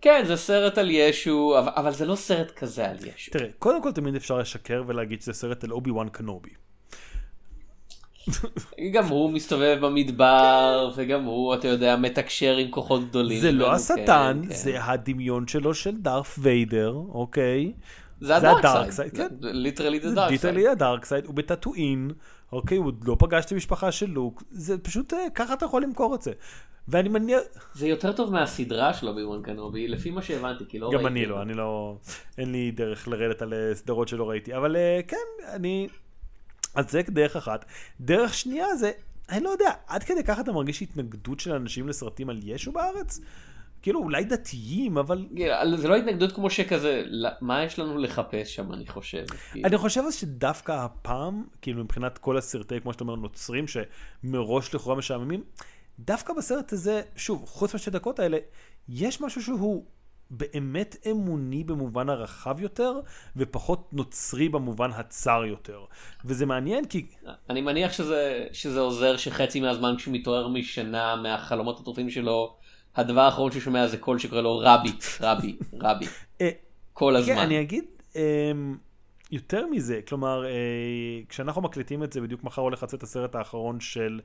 [0.00, 3.30] כן, זה סרט על ישו, אבל, אבל זה לא סרט כזה על ישו.
[3.30, 6.50] תראה, קודם כל תמיד אפשר לשקר ולהגיד שזה סרט על אובי וואן קנובי.
[8.92, 13.40] גם הוא מסתובב במדבר, וגם הוא, אתה יודע, מתקשר עם כוחות גדולים.
[13.40, 14.54] זה לא השטן, כן.
[14.54, 17.72] זה הדמיון שלו של דארת' ויידר, אוקיי?
[18.20, 19.28] זה ה dark side, כן.
[19.40, 20.30] literally זה dark side.
[20.30, 22.10] Literally ה dark side, הוא בטאטואין,
[22.52, 26.14] אוקיי, הוא לא פגש את המשפחה של לוק, זה פשוט, אה, ככה אתה יכול למכור
[26.14, 26.32] את זה.
[26.88, 27.40] ואני מניח...
[27.74, 31.02] זה יותר טוב מהסדרה שלו אובי וואן קנובי, לפי מה שהבנתי, כי לא ראיתי.
[31.02, 31.96] גם אני לא, אני לא,
[32.38, 35.16] אין לי דרך לרדת על אה, סדרות שלא ראיתי, אבל אה, כן,
[35.54, 35.88] אני...
[36.74, 37.64] אז זה דרך אחת.
[38.00, 38.90] דרך שנייה זה,
[39.28, 43.20] אני לא יודע, עד כדי ככה אתה מרגיש התנגדות של אנשים לסרטים על ישו בארץ?
[43.82, 45.26] כאילו אולי דתיים אבל
[45.76, 47.02] זה לא התנגדות כמו שכזה
[47.40, 49.24] מה יש לנו לחפש שם אני חושב.
[49.64, 55.44] אני חושב שדווקא הפעם כאילו מבחינת כל הסרטי כמו שאתה אומר נוצרים שמראש לכאורה משעממים
[55.98, 58.38] דווקא בסרט הזה שוב חוץ מהשתי דקות האלה
[58.88, 59.84] יש משהו שהוא
[60.30, 63.00] באמת אמוני במובן הרחב יותר
[63.36, 65.84] ופחות נוצרי במובן הצר יותר
[66.24, 67.06] וזה מעניין כי
[67.50, 72.56] אני מניח שזה שזה עוזר שחצי מהזמן כשהוא מתעורר משנה מהחלומות הטרופים שלו.
[72.96, 76.06] הדבר האחרון שהוא שומע זה קול שקורא לו רבי, רבי, רבי.
[76.40, 76.50] אה,
[76.92, 77.34] כל הזמן.
[77.34, 77.84] כן, אני אגיד
[78.16, 78.76] אמ,
[79.30, 80.50] יותר מזה, כלומר, אה,
[81.28, 84.20] כשאנחנו מקליטים את זה, בדיוק מחר הולך לצאת הסרט האחרון של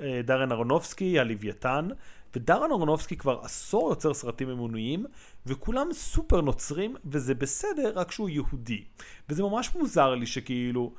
[0.00, 1.88] אה, דארן ארונובסקי, הלוויתן,
[2.36, 5.06] ודארן ארונובסקי כבר עשור יוצר סרטים אמוניים,
[5.46, 8.84] וכולם סופר נוצרים, וזה בסדר, רק שהוא יהודי.
[9.28, 10.92] וזה ממש מוזר לי שכאילו...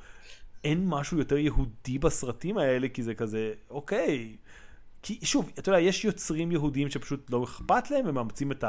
[0.64, 4.36] אין משהו יותר יהודי בסרטים האלה, כי זה כזה, אוקיי,
[5.02, 8.64] כי שוב, אתה יודע, יש יוצרים יהודים שפשוט לא אכפת להם, הם מאמצים את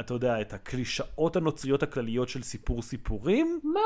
[0.00, 3.60] אתה יודע, את הקלישאות הנוצריות הכלליות של סיפור סיפורים.
[3.64, 3.80] מה,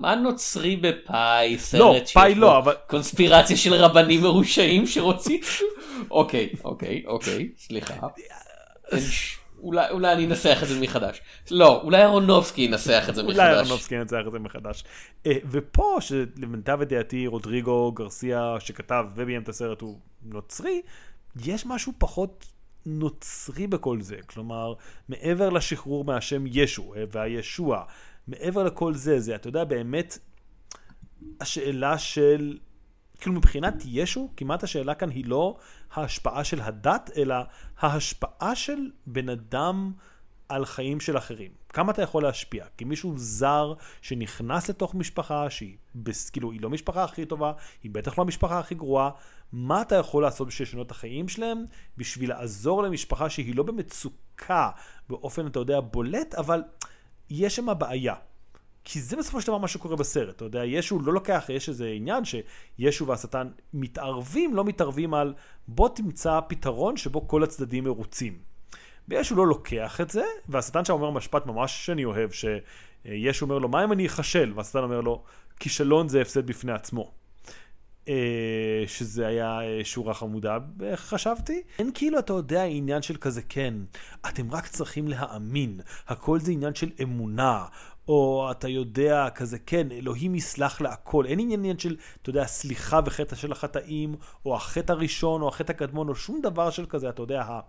[0.00, 1.56] מה נוצרי בפאי?
[1.78, 5.40] לא, פאי לא, אבל- קונספירציה של רבנים מרושעים שרוצים...
[6.10, 7.94] אוקיי, אוקיי, אוקיי, סליחה.
[9.62, 11.20] אולי, אולי אני אנסח את זה מחדש.
[11.50, 13.36] לא, אולי אהרונובסקי ינסח את זה מחדש.
[13.36, 14.84] אולי אהרונובסקי ינצח את זה מחדש.
[15.26, 20.82] אה, ופה, שלמיטב ידיעתי, רודריגו גרסיה שכתב וביים את הסרט הוא נוצרי,
[21.36, 22.46] יש משהו פחות
[22.86, 24.16] נוצרי בכל זה.
[24.26, 24.74] כלומר,
[25.08, 27.84] מעבר לשחרור מהשם ישו אה, והישוע,
[28.28, 30.18] מעבר לכל זה, זה, אתה יודע, באמת,
[31.40, 32.58] השאלה של,
[33.20, 35.56] כאילו מבחינת ישו, כמעט השאלה כאן היא לא
[35.92, 37.36] ההשפעה של הדת, אלא
[37.78, 39.92] ההשפעה של בן אדם
[40.48, 41.50] על חיים של אחרים.
[41.68, 42.64] כמה אתה יכול להשפיע?
[42.76, 45.76] כי מישהו זר שנכנס לתוך משפחה שהיא.
[46.32, 49.10] כאילו, היא לא משפחה הכי טובה, היא בטח לא המשפחה הכי גרועה,
[49.52, 51.64] מה אתה יכול לעשות בשביל לשנות את החיים שלהם?
[51.96, 54.70] בשביל לעזור למשפחה שהיא לא במצוקה
[55.08, 56.62] באופן, אתה יודע, בולט, אבל
[57.30, 58.14] יש שם בעיה.
[58.84, 61.88] כי זה בסופו של דבר מה שקורה בסרט, אתה יודע, ישו לא לוקח, יש איזה
[61.88, 65.34] עניין שישו והשטן מתערבים, לא מתערבים על
[65.68, 68.38] בוא תמצא פתרון שבו כל הצדדים מרוצים.
[69.08, 73.68] וישו לא לוקח את זה, והשטן שם אומר משפט ממש שאני אוהב, שישו אומר לו,
[73.68, 74.52] מה אם אני אכשל?
[74.56, 75.22] והשטן אומר לו,
[75.60, 77.19] כישלון זה הפסד בפני עצמו.
[78.08, 80.58] אה, שזה היה אה, שורה חמודה,
[80.94, 81.62] חשבתי.
[81.78, 83.74] אין כאילו, אתה יודע, עניין של כזה, כן,
[84.28, 87.64] אתם רק צריכים להאמין, הכל זה עניין של אמונה,
[88.08, 91.26] או אתה יודע, כזה, כן, אלוהים יסלח להכל.
[91.26, 94.14] אין עניין של, אתה יודע, סליחה וחטא של החטאים,
[94.46, 97.60] או החטא הראשון, או החטא הקדמון, או שום דבר של כזה, אתה יודע,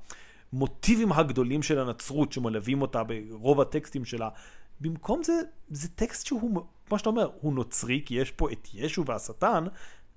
[0.54, 4.30] המוטיבים הגדולים של הנצרות שמלווים אותה ברוב הטקסטים שלה.
[4.82, 5.34] במקום זה,
[5.70, 9.63] זה טקסט שהוא, כמו שאתה אומר, הוא נוצרי, כי יש פה את ישו והשטן,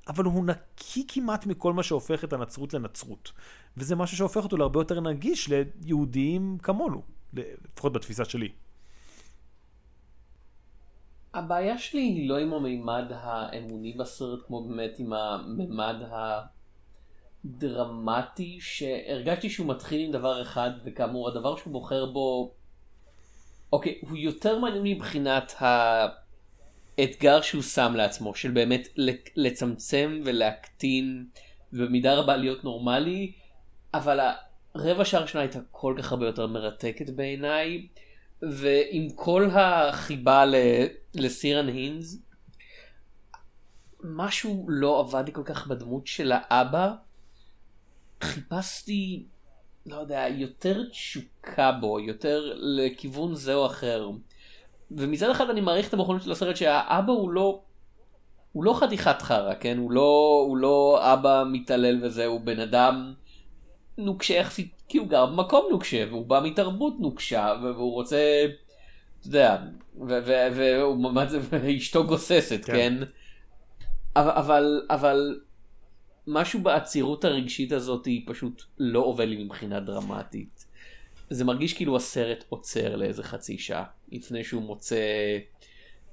[0.09, 3.33] אבל הוא נקי כמעט מכל מה שהופך את הנצרות לנצרות.
[3.77, 8.49] וזה משהו שהופך אותו להרבה יותר נגיש ליהודים כמונו, לפחות בתפיסה שלי.
[11.35, 15.95] הבעיה שלי היא לא עם המימד האמוני בסרט, כמו באמת עם המימד
[17.45, 22.55] הדרמטי, שהרגשתי שהוא מתחיל עם דבר אחד, וכאמור, הדבר שהוא בוחר בו,
[23.73, 25.53] אוקיי, הוא יותר מעניין מבחינת
[26.99, 28.89] האתגר שהוא שם לעצמו, של באמת
[29.37, 31.27] לצמצם ולהקטין,
[31.73, 33.33] ובמידה רבה להיות נורמלי,
[33.95, 34.21] אבל
[34.75, 37.87] הרבע שעה הראשונה הייתה כל כך הרבה יותר מרתקת בעיניי.
[38.43, 40.45] ועם כל החיבה
[41.15, 42.19] לסירן הינס,
[44.01, 46.93] משהו לא עבד לי כל כך בדמות של האבא.
[48.23, 49.27] חיפשתי,
[49.87, 54.11] לא יודע, יותר תשוקה בו, יותר לכיוון זה או אחר.
[54.91, 57.61] ומצד אחד אני מעריך את המוכנות של הסרט שהאבא הוא לא,
[58.53, 59.79] הוא לא חתיכת חרא, כן?
[59.79, 63.15] הוא לא, הוא לא אבא מתעלל וזה, הוא בן אדם
[63.99, 68.47] נוקשה יחסית, כי הוא גר במקום נוקשה, והוא בא מתרבות נוקשה, והוא רוצה,
[69.21, 69.57] אתה יודע,
[71.51, 72.73] ואשתו גוססת, כן?
[72.73, 72.95] כן?
[74.17, 75.41] אבל, אבל, אבל
[76.27, 80.67] משהו בעצירות הרגשית הזאת היא פשוט לא עובד לי מבחינה דרמטית.
[81.31, 84.97] זה מרגיש כאילו הסרט עוצר לאיזה חצי שעה, לפני שהוא מוצא...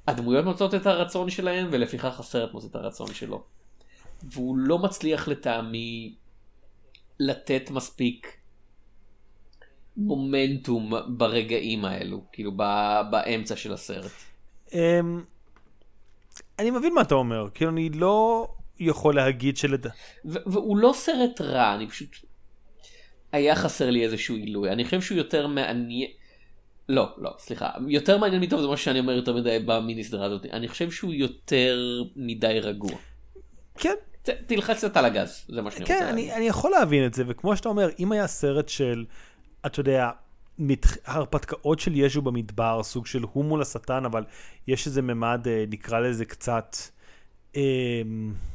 [0.08, 3.44] הדמויות מוצאות את הרצון שלהם, ולפיכך הסרט מוצא את הרצון שלו.
[4.24, 6.16] והוא לא מצליח לטעמי
[7.20, 8.38] לתת מספיק
[9.98, 12.52] מומנטום ברגעים האלו, כאילו
[13.12, 14.12] באמצע של הסרט.
[14.74, 15.24] אמ,
[16.60, 18.48] אני מבין מה אתה אומר, כאילו אני לא
[18.80, 19.88] יכול להגיד שלד...
[20.26, 22.10] והוא לא סרט רע, אני פשוט...
[23.32, 26.08] היה חסר לי איזשהו עילוי, אני חושב שהוא יותר מעניין...
[26.90, 30.46] לא, לא, סליחה, יותר מעניין מטוב זה מה שאני אומר יותר מדי במיני סדרה הזאת,
[30.46, 32.98] אני חושב שהוא יותר מדי רגוע.
[33.78, 36.34] כן, ת, תלחץ קצת על הגז, זה מה שאני כן, רוצה אני, להגיד.
[36.34, 39.06] אני יכול להבין את זה, וכמו שאתה אומר, אם היה סרט של,
[39.66, 40.10] אתה יודע,
[40.60, 40.86] מת...
[41.06, 44.24] הרפתקאות של ישו במדבר, סוג של הוא מול השטן, אבל
[44.68, 46.76] יש איזה ממד, אה, נקרא לזה קצת,
[47.56, 48.02] אה,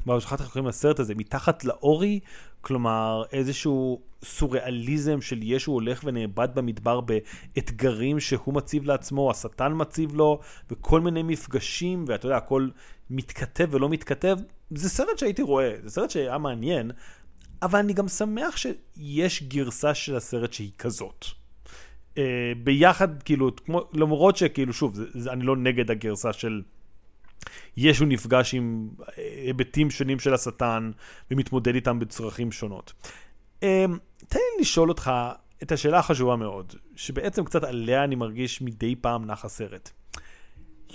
[0.07, 2.21] מה שכחתי איך קוראים לסרט הזה, מתחת לאורי,
[2.67, 10.41] כלומר איזשהו סוריאליזם של ישו הולך ונאבד במדבר באתגרים שהוא מציב לעצמו, השטן מציב לו,
[10.71, 12.69] וכל מיני מפגשים, ואתה יודע, הכל
[13.11, 14.37] מתכתב ולא מתכתב.
[14.71, 16.91] זה סרט שהייתי רואה, זה סרט שהיה מעניין,
[17.63, 21.25] אבל אני גם שמח שיש גרסה של הסרט שהיא כזאת.
[22.15, 22.19] Uh,
[22.65, 26.63] ביחד, כאילו, כמו, למרות שכאילו, שוב, זה, זה, אני לא נגד הגרסה של
[27.77, 30.91] ישו נפגש עם היבטים שונים של השטן
[31.31, 32.93] ומתמודד איתם בצרכים שונות.
[33.61, 33.65] Um,
[34.29, 35.13] תן לי לשאול אותך
[35.63, 39.91] את השאלה החשובה מאוד, שבעצם קצת עליה אני מרגיש מדי פעם נח הסרט.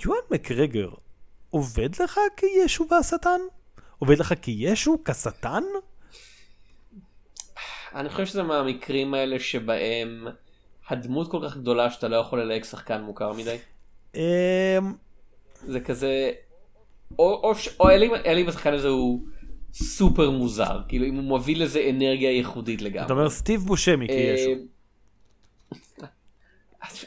[0.04, 0.90] יואן מקרגר
[1.50, 3.40] עובד לך כישו והשטן?
[3.98, 4.98] עובד לך כישו?
[5.04, 5.62] כשטן?
[7.94, 10.28] אני חושב שזה מהמקרים האלה שבהם
[10.88, 13.56] הדמות כל כך גדולה שאתה לא יכול ללהק שחקן מוכר מדי?
[15.66, 16.30] זה כזה,
[17.18, 19.20] או, או, או אלי, אלי בשחקן הזה הוא
[19.72, 23.06] סופר מוזר, כאילו אם הוא מביא לזה אנרגיה ייחודית לגמרי.
[23.06, 24.06] אתה אומר סטיב בושמי.
[24.10, 24.54] אה,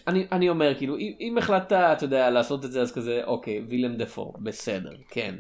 [0.08, 3.62] אני, אני אומר כאילו אם, אם החלטת אתה יודע לעשות את זה אז כזה אוקיי
[3.68, 5.36] וילם דפו בסדר כן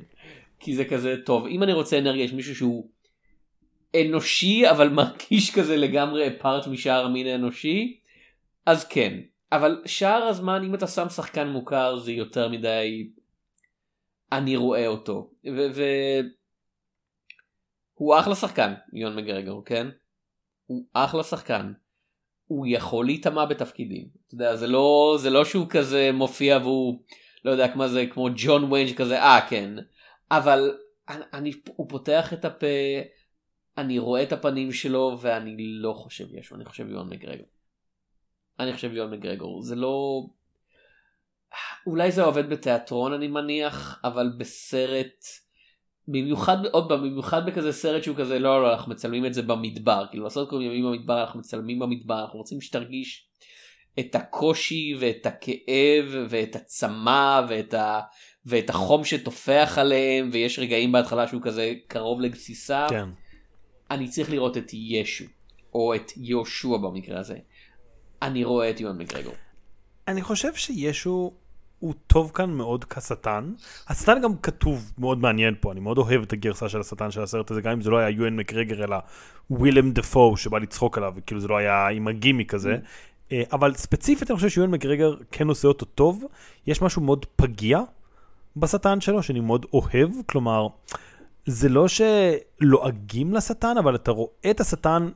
[0.59, 2.89] כי זה כזה טוב אם אני רוצה אנרגיה יש מישהו שהוא
[4.01, 7.97] אנושי אבל מרגיש כזה לגמרי פארט משאר המין האנושי
[8.65, 9.19] אז כן
[9.55, 13.09] אבל שאר הזמן אם אתה שם שחקן מוכר זה יותר מדי
[14.31, 15.59] אני רואה אותו ו...
[15.75, 15.83] ו...
[18.19, 19.87] אחלה שחקן יון מגרגור כן
[20.65, 21.73] הוא אחלה שחקן.
[22.47, 24.07] הוא יכול להיטמע בתפקידים.
[24.27, 27.03] אתה יודע, זה לא, זה לא שהוא כזה מופיע והוא,
[27.45, 29.73] לא יודע מה זה, כמו ג'ון ויין שכזה, אה כן.
[30.31, 30.77] אבל
[31.09, 32.67] אני, אני, הוא פותח את הפה,
[33.77, 37.47] אני רואה את הפנים שלו ואני לא חושב ישו, אני חושב יון מגרגור.
[38.59, 39.61] אני חושב יון מגרגור.
[39.61, 40.25] זה לא...
[41.87, 45.25] אולי זה עובד בתיאטרון אני מניח, אבל בסרט...
[46.07, 50.05] במיוחד עוד פעם במיוחד בכזה סרט שהוא כזה לא לא אנחנו מצלמים את זה במדבר
[50.09, 53.27] כאילו לעשות כל מיני ימים במדבר אנחנו מצלמים במדבר אנחנו רוצים שתרגיש
[53.99, 58.01] את הקושי ואת הכאב ואת הצמא ואת, ה,
[58.45, 63.09] ואת החום שטופח עליהם ויש רגעים בהתחלה שהוא כזה קרוב לגסיסה כן.
[63.91, 65.25] אני צריך לראות את ישו
[65.73, 67.37] או את יהושע במקרה הזה.
[68.21, 69.33] אני רואה את יון מקרגור.
[70.07, 71.31] אני חושב שישו
[71.79, 73.53] הוא טוב כאן מאוד כשטן.
[73.87, 77.51] השטן גם כתוב מאוד מעניין פה, אני מאוד אוהב את הגרסה של השטן של הסרט
[77.51, 78.97] הזה, גם אם זה לא היה יואן מקרגר אלא
[79.49, 82.77] ווילם דפו שבא לצחוק עליו, כאילו זה לא היה עם הגימיק הזה.
[83.31, 86.23] אה, אבל ספציפית אני חושב שיואן מקרגר כן עושה אותו טוב.
[86.67, 87.79] יש משהו מאוד פגיע
[88.57, 90.67] בשטן שלו, שאני מאוד אוהב, כלומר,
[91.45, 95.09] זה לא שלועגים לשטן, אבל אתה רואה את השטן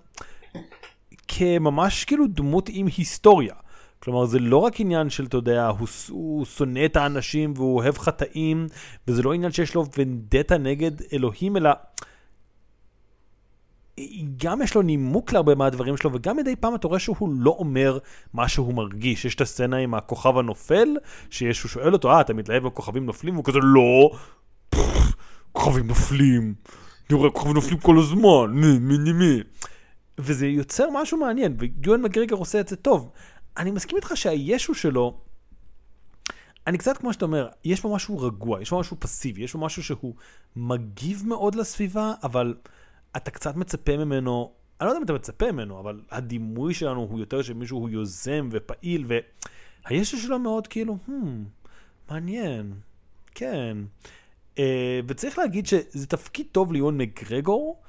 [1.32, 3.54] כממש כאילו דמות עם היסטוריה.
[4.00, 7.98] כלומר, זה לא רק עניין של, אתה יודע, הוא, הוא שונא את האנשים והוא אוהב
[7.98, 8.68] חטאים,
[9.08, 11.70] וזה לא עניין שיש לו ונדטה נגד אלוהים, אלא
[14.38, 17.98] גם יש לו נימוק להרבה מהדברים שלו, וגם מדי פעם אתה רואה שהוא לא אומר
[18.34, 19.26] מה שהוא מרגיש.
[19.26, 20.88] יש את הסצנה עם הכוכב הנופל,
[21.30, 23.34] שיש, הוא שואל אותו, אה, אתה מתלהב בכוכבים נופלים?
[23.34, 24.12] והוא כזה, לא,
[25.52, 26.54] כוכבים נופלים.
[27.10, 29.40] אני רואה כוכבים נופלים כל הזמן, מי, מי, מי.
[30.20, 33.12] וזה יוצר משהו מעניין, ויואן מגרגר עושה את זה טוב.
[33.58, 35.22] אני מסכים איתך שהישו שלו,
[36.68, 39.60] אני קצת כמו שאתה אומר, יש בו משהו רגוע, יש בו משהו פסיבי, יש בו
[39.60, 40.16] משהו שהוא
[40.56, 42.56] מגיב מאוד לסביבה, אבל
[43.18, 44.52] אתה קצת מצפה ממנו,
[44.82, 48.50] אני לא יודע אם אתה מצפה ממנו, אבל הדימוי שלנו הוא יותר שמישהו הוא יוזם
[48.52, 49.06] ופעיל,
[49.86, 51.12] והישו שלו מאוד כאילו, hmm,
[52.10, 52.74] מעניין,
[53.36, 53.78] כן.
[54.56, 54.60] Uh,
[55.08, 57.82] וצריך להגיד שזה תפקיד טוב ליואן מגרגור,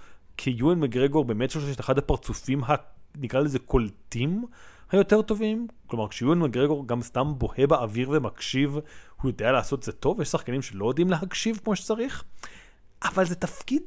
[0.43, 2.75] כי יואן מגרגור באמת יש את אחד הפרצופים, ה,
[3.19, 4.45] נקרא לזה קולטים,
[4.91, 5.67] היותר טובים.
[5.87, 8.79] כלומר, כשיואן מגרגור גם סתם בוהה באוויר ומקשיב,
[9.23, 12.25] הוא יודע לעשות זה טוב, יש שחקנים שלא יודעים להקשיב כמו שצריך,
[13.05, 13.83] אבל זה תפקיד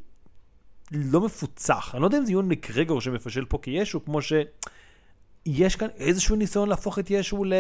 [0.92, 1.92] לא מפוצח.
[1.94, 6.70] אני לא יודע אם זה יואן מגרגור שמפשל פה כישו, כמו שיש כאן איזשהו ניסיון
[6.70, 7.54] להפוך את ישו ל...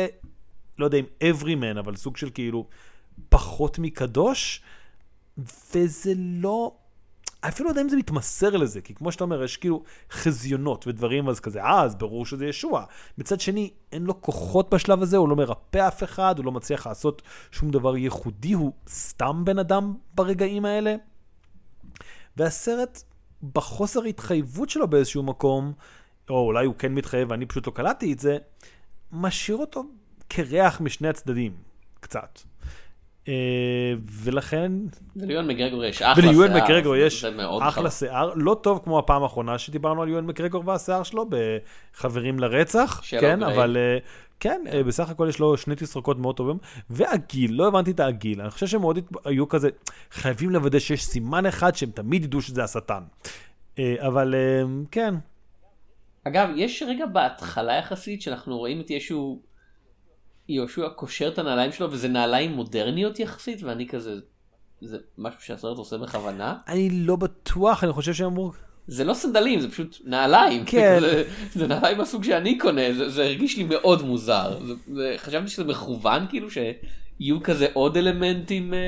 [0.80, 2.68] לא יודע אם everyman, אבל סוג של כאילו
[3.30, 4.62] פחות מקדוש,
[5.38, 6.76] וזה לא...
[7.48, 11.30] אפילו לא יודע אם זה מתמסר לזה, כי כמו שאתה אומר, יש כאילו חזיונות ודברים,
[11.30, 12.86] אז כזה, אה, אז ברור שזה ישוע.
[13.18, 16.88] מצד שני, אין לו כוחות בשלב הזה, הוא לא מרפא אף אחד, הוא לא מצליח
[16.88, 20.96] לעשות שום דבר ייחודי, הוא סתם בן אדם ברגעים האלה.
[22.38, 23.04] והסרט,
[23.54, 25.74] בחוסר התחייבות שלו באיזשהו מקום,
[26.30, 28.38] או אולי הוא כן מתחייב ואני פשוט לא קלטתי את זה,
[29.12, 29.84] משאיר אותו
[30.28, 31.54] קרח משני הצדדים,
[32.00, 32.40] קצת.
[33.28, 34.72] אה, ולכן...
[35.16, 36.30] וליואן מגרגור יש אחלה שיער.
[36.30, 37.26] וליואן מקרגור יש
[37.62, 37.92] אחלה.
[37.92, 43.44] שיער, לא טוב כמו הפעם האחרונה שדיברנו על יואן מקרגור והשיער שלו בחברים לרצח, כן.
[43.44, 43.98] אבל אה,
[44.40, 46.58] כן, אה, בסך הכל יש לו שני תסרוקות מאוד טובים,
[46.90, 49.70] והגיל, לא הבנתי את הגיל, אני חושב שהם מאוד היו כזה,
[50.12, 53.04] חייבים לוודא שיש סימן אחד שהם תמיד ידעו שזה השטן.
[53.80, 54.36] אבל
[54.92, 55.16] כן,
[56.24, 59.40] אגב, יש רגע בהתחלה יחסית שאנחנו רואים את ישו,
[60.50, 64.16] יהושע קושר את הנעליים שלו וזה נעליים מודרניות יחסית ואני כזה,
[64.82, 66.58] זה משהו שהסרט עושה בכוונה.
[66.68, 68.52] אני לא בטוח, אני חושב שהם אמרו,
[68.88, 70.66] זה לא סנדלים זה פשוט נעליים.
[70.66, 70.98] כן.
[71.00, 71.24] זה,
[71.54, 74.60] זה נעליים מהסוג שאני קונה זה, זה הרגיש לי מאוד מוזר.
[74.66, 78.80] זה, זה, חשבתי שזה מכוון כאילו שיהיו כזה עוד אלמנטים אה,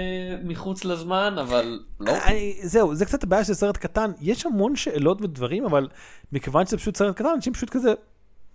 [0.44, 2.12] מחוץ לזמן אבל לא.
[2.26, 5.88] אני, זהו, זה קצת הבעיה של סרט קטן, יש המון שאלות ודברים, אבל
[6.32, 7.94] מכיוון שזה פשוט סרט קטן, אנשים פשוט כזה,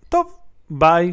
[0.09, 0.37] טוב,
[0.71, 1.13] ביי.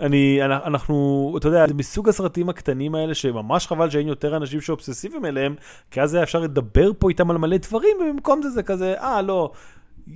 [0.00, 5.24] אני, אנחנו, אתה יודע, זה מסוג הסרטים הקטנים האלה שממש חבל שאין יותר אנשים שאובססיביים
[5.24, 5.54] אליהם,
[5.90, 9.18] כי אז היה אפשר לדבר פה איתם על מלא דברים, ובמקום זה זה כזה, אה,
[9.18, 9.52] ah, לא,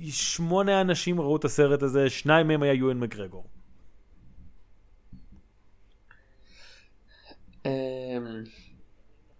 [0.03, 3.43] שמונה אנשים ראו את הסרט הזה, שניים מהם היה יואן מגרגור.
[7.65, 7.71] אמ,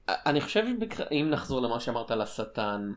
[0.07, 0.65] אני חושב
[1.11, 2.91] אם נחזור למה שאמרת על השטן,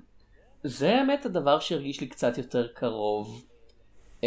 [0.64, 3.45] זה האמת הדבר שהרגיש לי קצת יותר קרוב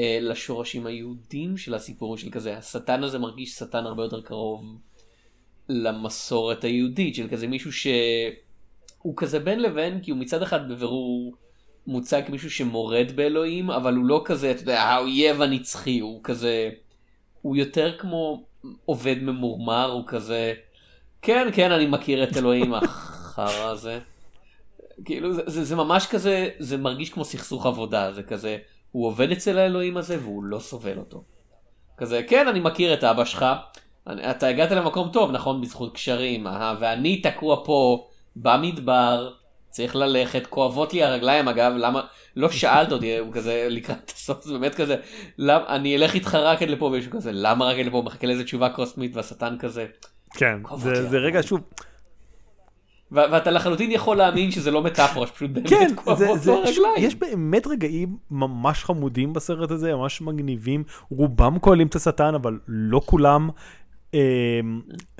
[0.02, 4.78] לשורשים היהודים של הסיפור של כזה, השטן הזה מרגיש שטן הרבה יותר קרוב
[5.70, 11.36] למסורת היהודית של כזה מישהו שהוא כזה בין לבין כי הוא מצד אחד בבירור
[11.88, 16.70] מוצג כמישהו שמורד באלוהים אבל הוא לא כזה אתה יודע האויב הנצחי הוא כזה
[17.42, 18.46] הוא יותר כמו
[18.86, 20.54] עובד ממורמר הוא כזה
[21.22, 24.00] כן כן אני מכיר את אלוהים החרא הזה.
[25.06, 28.58] כאילו זה, זה, זה ממש כזה זה מרגיש כמו סכסוך עבודה זה כזה
[28.96, 31.24] הוא עובד אצל האלוהים הזה והוא לא סובל אותו.
[31.98, 33.46] כזה כן אני מכיר את אבא שלך
[34.30, 39.34] אתה הגעת למקום טוב נכון בזכות קשרים אה, ואני תקוע פה במדבר
[39.70, 42.02] צריך ללכת כואבות לי הרגליים אגב למה
[42.36, 44.96] לא שאלת אותי הוא כזה לקראת הסוף זה באמת כזה
[45.38, 48.44] למה אני אלך איתך רק עד לפה וישהו כזה למה רק עד לפה מחכה לאיזה
[48.44, 49.86] תשובה קוסמית והשטן כזה.
[50.38, 51.60] כן זה, זה רגע שוב
[53.12, 56.96] ואתה לחלוטין יכול להאמין שזה לא מטאפורה, שפשוט באמת כן, כואבות לו הרגליים.
[56.98, 63.02] יש באמת רגעים ממש חמודים בסרט הזה, ממש מגניבים, רובם כוללים את השטן, אבל לא
[63.06, 63.50] כולם.
[64.14, 64.20] אמ,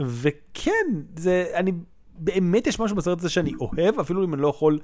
[0.02, 1.72] וכן, זה, אני,
[2.20, 4.80] באמת יש משהו בסרט הזה שאני אוהב, אפילו אם אני לא יכול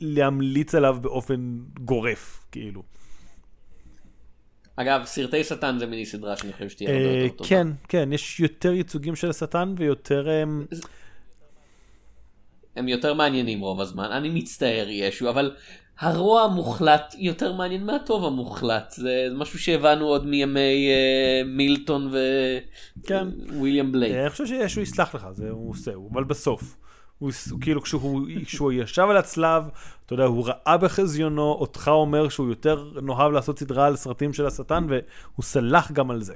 [0.00, 2.82] להמליץ עליו באופן גורף, כאילו.
[4.76, 7.48] אגב, סרטי שטן זה מיני סדרה שאני חושב שתהיה הרבה יותר טובה.
[7.50, 10.28] כן, כן, יש יותר ייצוגים של השטן ויותר...
[12.76, 15.52] הם יותר מעניינים רוב הזמן, אני מצטער ישו, אבל
[15.98, 22.12] הרוע המוחלט יותר מעניין מהטוב המוחלט, זה משהו שהבנו עוד מימי uh, מילטון
[23.52, 23.92] וויליאם כן.
[23.92, 24.14] בלייק.
[24.14, 26.76] אני חושב שישו יסלח לך, זה הוא עושה, אבל בסוף.
[27.18, 29.64] הוא, הוא כאילו כשהוא, כשהוא ישב על הצלב,
[30.06, 34.46] אתה יודע, הוא ראה בחזיונו, אותך אומר שהוא יותר נאהב לעשות סדרה על סרטים של
[34.46, 36.34] השטן, והוא סלח גם על זה.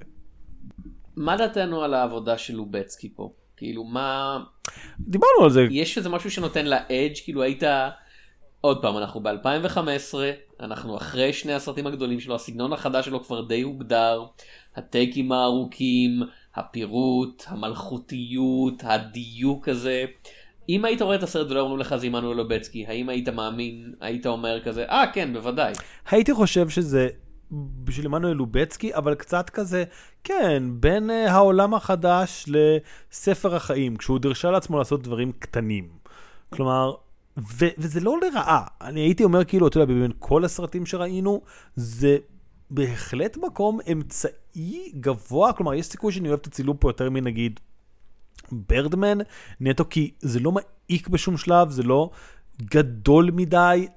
[1.17, 3.33] מה דעתנו על העבודה של לובצקי פה?
[3.59, 4.39] כאילו מה...
[5.01, 5.67] דיברנו על זה.
[5.71, 7.63] יש איזה משהו שנותן לה אדג' כאילו היית...
[8.61, 10.15] עוד פעם אנחנו ב-2015
[10.61, 14.25] אנחנו אחרי שני הסרטים הגדולים שלו הסגנון החדש שלו כבר די הוגדר
[14.77, 16.23] הטייקים הארוכים
[16.55, 20.05] הפירוט המלכותיות הדיוק הזה.
[20.69, 24.27] אם היית רואה את הסרט ולא אומרים לך זה עמנואל לובצקי האם היית מאמין היית
[24.27, 25.73] אומר כזה אה כן בוודאי.
[26.11, 27.09] הייתי חושב שזה
[27.85, 29.85] בשביל עמנואל לובצקי, אבל קצת כזה,
[30.25, 35.89] כן, בין uh, העולם החדש לספר החיים, כשהוא דרשה לעצמו לעשות דברים קטנים.
[36.51, 36.95] כלומר,
[37.39, 38.63] ו- וזה לא לרעה.
[38.81, 41.43] אני הייתי אומר, כאילו, אתה יודע, בין כל הסרטים שראינו,
[41.77, 42.19] זה
[42.71, 47.61] בהחלט מקום אמצעי גבוה, כלומר, יש סיכוי שאני אוהב את הצילום פה יותר מנגיד
[48.53, 49.19] ברדמן,
[49.61, 52.11] נטו כי זה לא מעיק בשום שלב, זה לא
[52.63, 53.89] גדול מדי.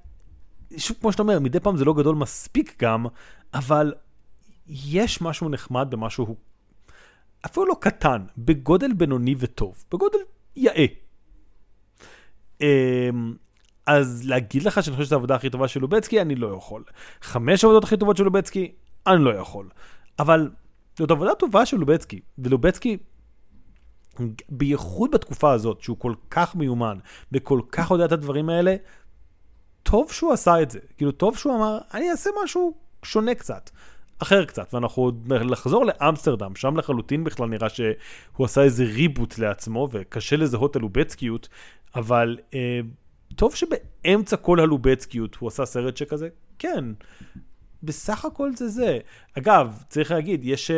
[0.77, 3.05] שוב, כמו שאתה אומר, מדי פעם זה לא גדול מספיק גם,
[3.53, 3.93] אבל
[4.67, 6.35] יש משהו נחמד במשהו,
[7.45, 10.19] אפילו לא קטן, בגודל בינוני וטוב, בגודל
[10.55, 10.85] יאה.
[12.61, 13.33] אמ,
[13.85, 16.83] אז להגיד לך שאני חושב שזו העבודה הכי טובה של לובצקי, אני לא יכול.
[17.21, 18.71] חמש העבודות הכי טובות של לובצקי,
[19.07, 19.69] אני לא יכול.
[20.19, 20.49] אבל
[20.97, 22.97] זאת עבודה טובה של לובצקי, ולובצקי,
[24.49, 26.97] בייחוד בתקופה הזאת, שהוא כל כך מיומן
[27.31, 28.75] וכל כך יודע את הדברים האלה,
[29.83, 30.79] טוב שהוא עשה את זה.
[30.97, 32.73] כאילו, טוב שהוא אמר, אני אעשה משהו
[33.03, 33.69] שונה קצת.
[34.19, 39.89] אחר קצת, ואנחנו עוד נחזור לאמסטרדם, שם לחלוטין בכלל נראה שהוא עשה איזה ריבוט לעצמו,
[39.91, 41.49] וקשה לזהות הלובצקיות,
[41.95, 42.79] אבל אה,
[43.35, 46.29] טוב שבאמצע כל הלובצקיות הוא עשה סרט שכזה,
[46.59, 46.85] כן,
[47.83, 48.99] בסך הכל זה זה.
[49.37, 50.77] אגב, צריך להגיד, יש, אה,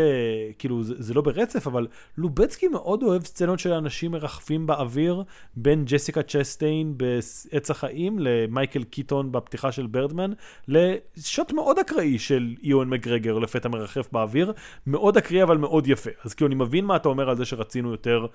[0.60, 1.88] כאילו, זה, זה לא ברצף, אבל
[2.18, 5.24] לובצקי מאוד אוהב סצנות של אנשים מרחפים באוויר,
[5.56, 10.32] בין ג'סיקה צ'סטיין בעץ החיים למייקל קיטון בפתיחה של ברדמן,
[10.68, 14.54] לשוט מאוד אקראי של איואן מגרגר לפתע מרחף באוויר,
[14.88, 16.12] מאוד אקראי אבל מאוד יפה.
[16.24, 18.26] אז כאילו, אני מבין מה אתה אומר על זה שרצינו יותר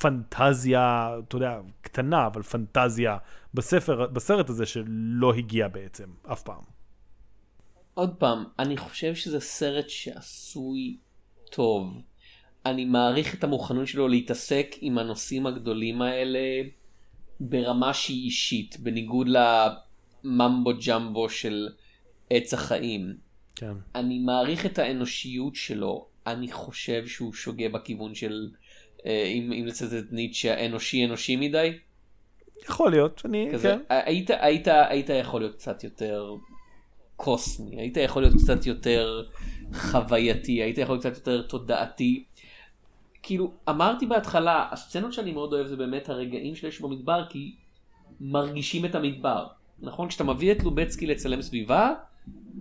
[0.00, 3.16] פנטזיה, אתה יודע, קטנה, אבל פנטזיה
[3.54, 6.79] בספר, בסרט הזה שלא הגיע בעצם, אף פעם.
[8.00, 10.96] עוד פעם, אני חושב שזה סרט שעשוי
[11.50, 12.02] טוב.
[12.66, 16.40] אני מעריך את המוכנות שלו להתעסק עם הנושאים הגדולים האלה
[17.40, 19.26] ברמה שהיא אישית, בניגוד
[20.24, 21.68] לממבו ג'מבו של
[22.30, 23.16] עץ החיים.
[23.56, 23.72] כן.
[23.94, 28.50] אני מעריך את האנושיות שלו, אני חושב שהוא שוגה בכיוון של,
[29.06, 31.78] אה, אם, אם לצטט את ניטשה, האנושי אנושי מדי.
[32.64, 33.94] יכול להיות, אני, כזה, כן.
[33.94, 36.36] היית, היית, היית יכול להיות קצת יותר
[37.20, 39.22] קוסמי, היית יכול להיות קצת יותר
[39.72, 42.24] חווייתי, היית יכול להיות קצת יותר תודעתי.
[43.22, 47.54] כאילו, אמרתי בהתחלה, הסצנות שאני מאוד אוהב זה באמת הרגעים שיש במדבר, כי
[48.20, 49.46] מרגישים את המדבר.
[49.80, 50.08] נכון?
[50.08, 51.92] כשאתה מביא את לובצקי לצלם סביבה,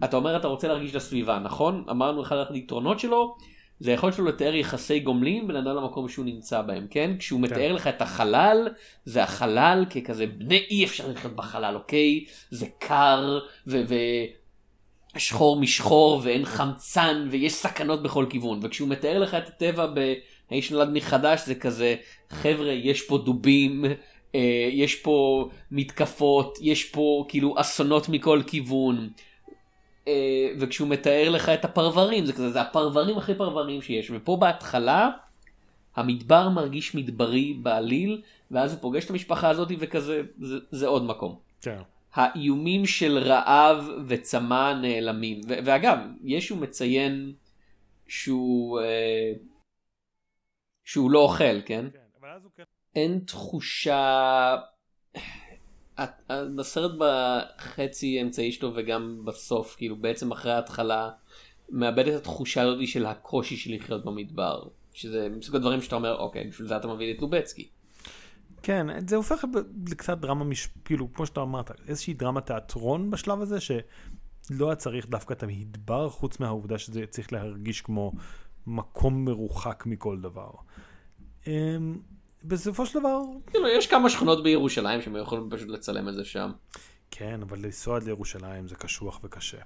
[0.04, 1.86] אתה אומר אתה רוצה להרגיש את הסביבה, נכון?
[1.90, 3.36] אמרנו אחד היתרונות שלו,
[3.80, 7.12] זה היכולת שלו לתאר יחסי גומלין בין אדם למקום שהוא נמצא בהם, כן?
[7.20, 8.68] כשהוא מתאר לך את החלל,
[9.06, 12.26] זה החלל ככזה בני אי אפשר לחיות בחלל, אוקיי?
[12.50, 13.40] זה קר
[15.16, 18.60] ושחור משחור ואין חמצן ויש סכנות בכל כיוון.
[18.64, 21.96] וכשהוא מתאר לך את הטבע ב"האיש נולד מחדש" זה כזה,
[22.30, 23.86] חבר'ה, יש פה דובים.
[24.36, 29.10] אה, יש פה מתקפות, יש פה כאילו אסונות מכל כיוון.
[30.08, 35.10] אה, וכשהוא מתאר לך את הפרברים זה כזה זה הפרברים הכי פרברים שיש ופה בהתחלה
[35.96, 41.36] המדבר מרגיש מדברי בעליל ואז הוא פוגש את המשפחה הזאת וכזה זה, זה עוד מקום.
[41.62, 41.78] כן.
[42.14, 47.34] האיומים של רעב וצמא נעלמים ו- ואגב ישו מציין
[48.08, 49.34] שהוא אה,
[50.84, 51.86] שהוא לא אוכל כן?
[51.94, 52.00] כן,
[52.58, 52.64] כן...
[52.96, 54.56] אין תחושה
[56.56, 61.10] בסרט בחצי האמצעי שלו וגם בסוף כאילו בעצם אחרי ההתחלה
[61.70, 66.48] מאבד את התחושה הזאת של הקושי של לחיות במדבר שזה מסוג הדברים שאתה אומר אוקיי
[66.48, 67.70] בשביל זה אתה מביא את לובצקי.
[68.64, 69.44] כן, זה הופך
[69.88, 70.70] לקצת דרמה, מש...
[70.86, 76.10] כאילו, כמו שאתה אמרת, איזושהי דרמה תיאטרון בשלב הזה, שלא היה צריך דווקא את המדבר,
[76.10, 78.12] חוץ מהעובדה שזה צריך להרגיש כמו
[78.68, 80.52] מקום מרוחק מכל דבר.
[81.48, 81.98] אמ,
[82.44, 83.20] בסופו של דבר...
[83.48, 86.52] כאילו, יש כמה שכונות בירושלים שהם יכולים פשוט לצלם את זה שם.
[87.12, 89.58] כן, אבל לנסוע עד לירושלים זה קשוח וקשה.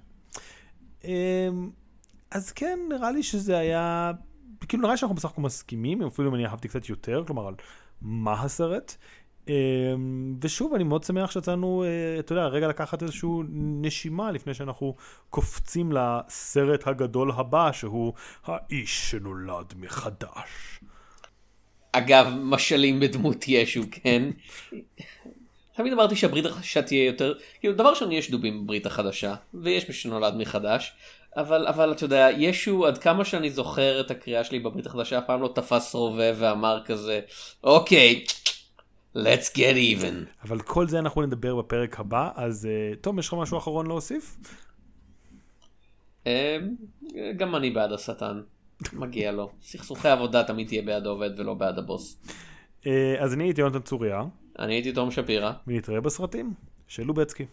[1.04, 1.70] אמ,
[2.32, 4.12] אז כן, נראה לי שזה היה...
[4.68, 7.50] כאילו, נראה לי שאנחנו בסך הכל מסכימים, אפילו אם אני אהבתי קצת יותר, כלומר,
[8.04, 8.96] מה הסרט.
[9.48, 13.30] אמ, ושוב, אני מאוד שמח שיצאנו, אה, אתה יודע, רגע לקחת איזושהי
[13.82, 14.96] נשימה לפני שאנחנו
[15.30, 18.14] קופצים לסרט הגדול הבא, שהוא
[18.46, 20.80] האיש שנולד מחדש.
[21.92, 24.24] אגב, משלים בדמות ישו, כן?
[25.76, 29.94] תמיד אמרתי שהברית החדשה תהיה יותר, כאילו דבר ראשון יש דובים בברית החדשה, ויש מי
[29.94, 30.94] שנולד מחדש,
[31.38, 35.24] אבל, אבל אתה יודע, ישו, עד כמה שאני זוכר את הקריאה שלי בברית החדשה, אף
[35.28, 37.20] פעם לא תפס רובה ואמר כזה,
[37.64, 38.24] אוקיי,
[39.18, 40.44] let's get even.
[40.44, 44.38] אבל כל זה אנחנו נדבר בפרק הבא, אז אה, תום, יש לך משהו אחרון להוסיף?
[46.28, 46.58] אה,
[47.38, 48.42] גם אני בעד השטן.
[48.94, 49.52] מגיע לו.
[49.62, 52.22] סכסוכי עבודה תמיד תהיה בעד העובד ולא בעד הבוס.
[52.88, 54.24] אה, אז אני הייתי יונתן צוריה.
[54.60, 55.52] אני הייתי תום שפירא.
[55.68, 56.54] ונתראה בסרטים
[56.88, 57.46] של לובצקי.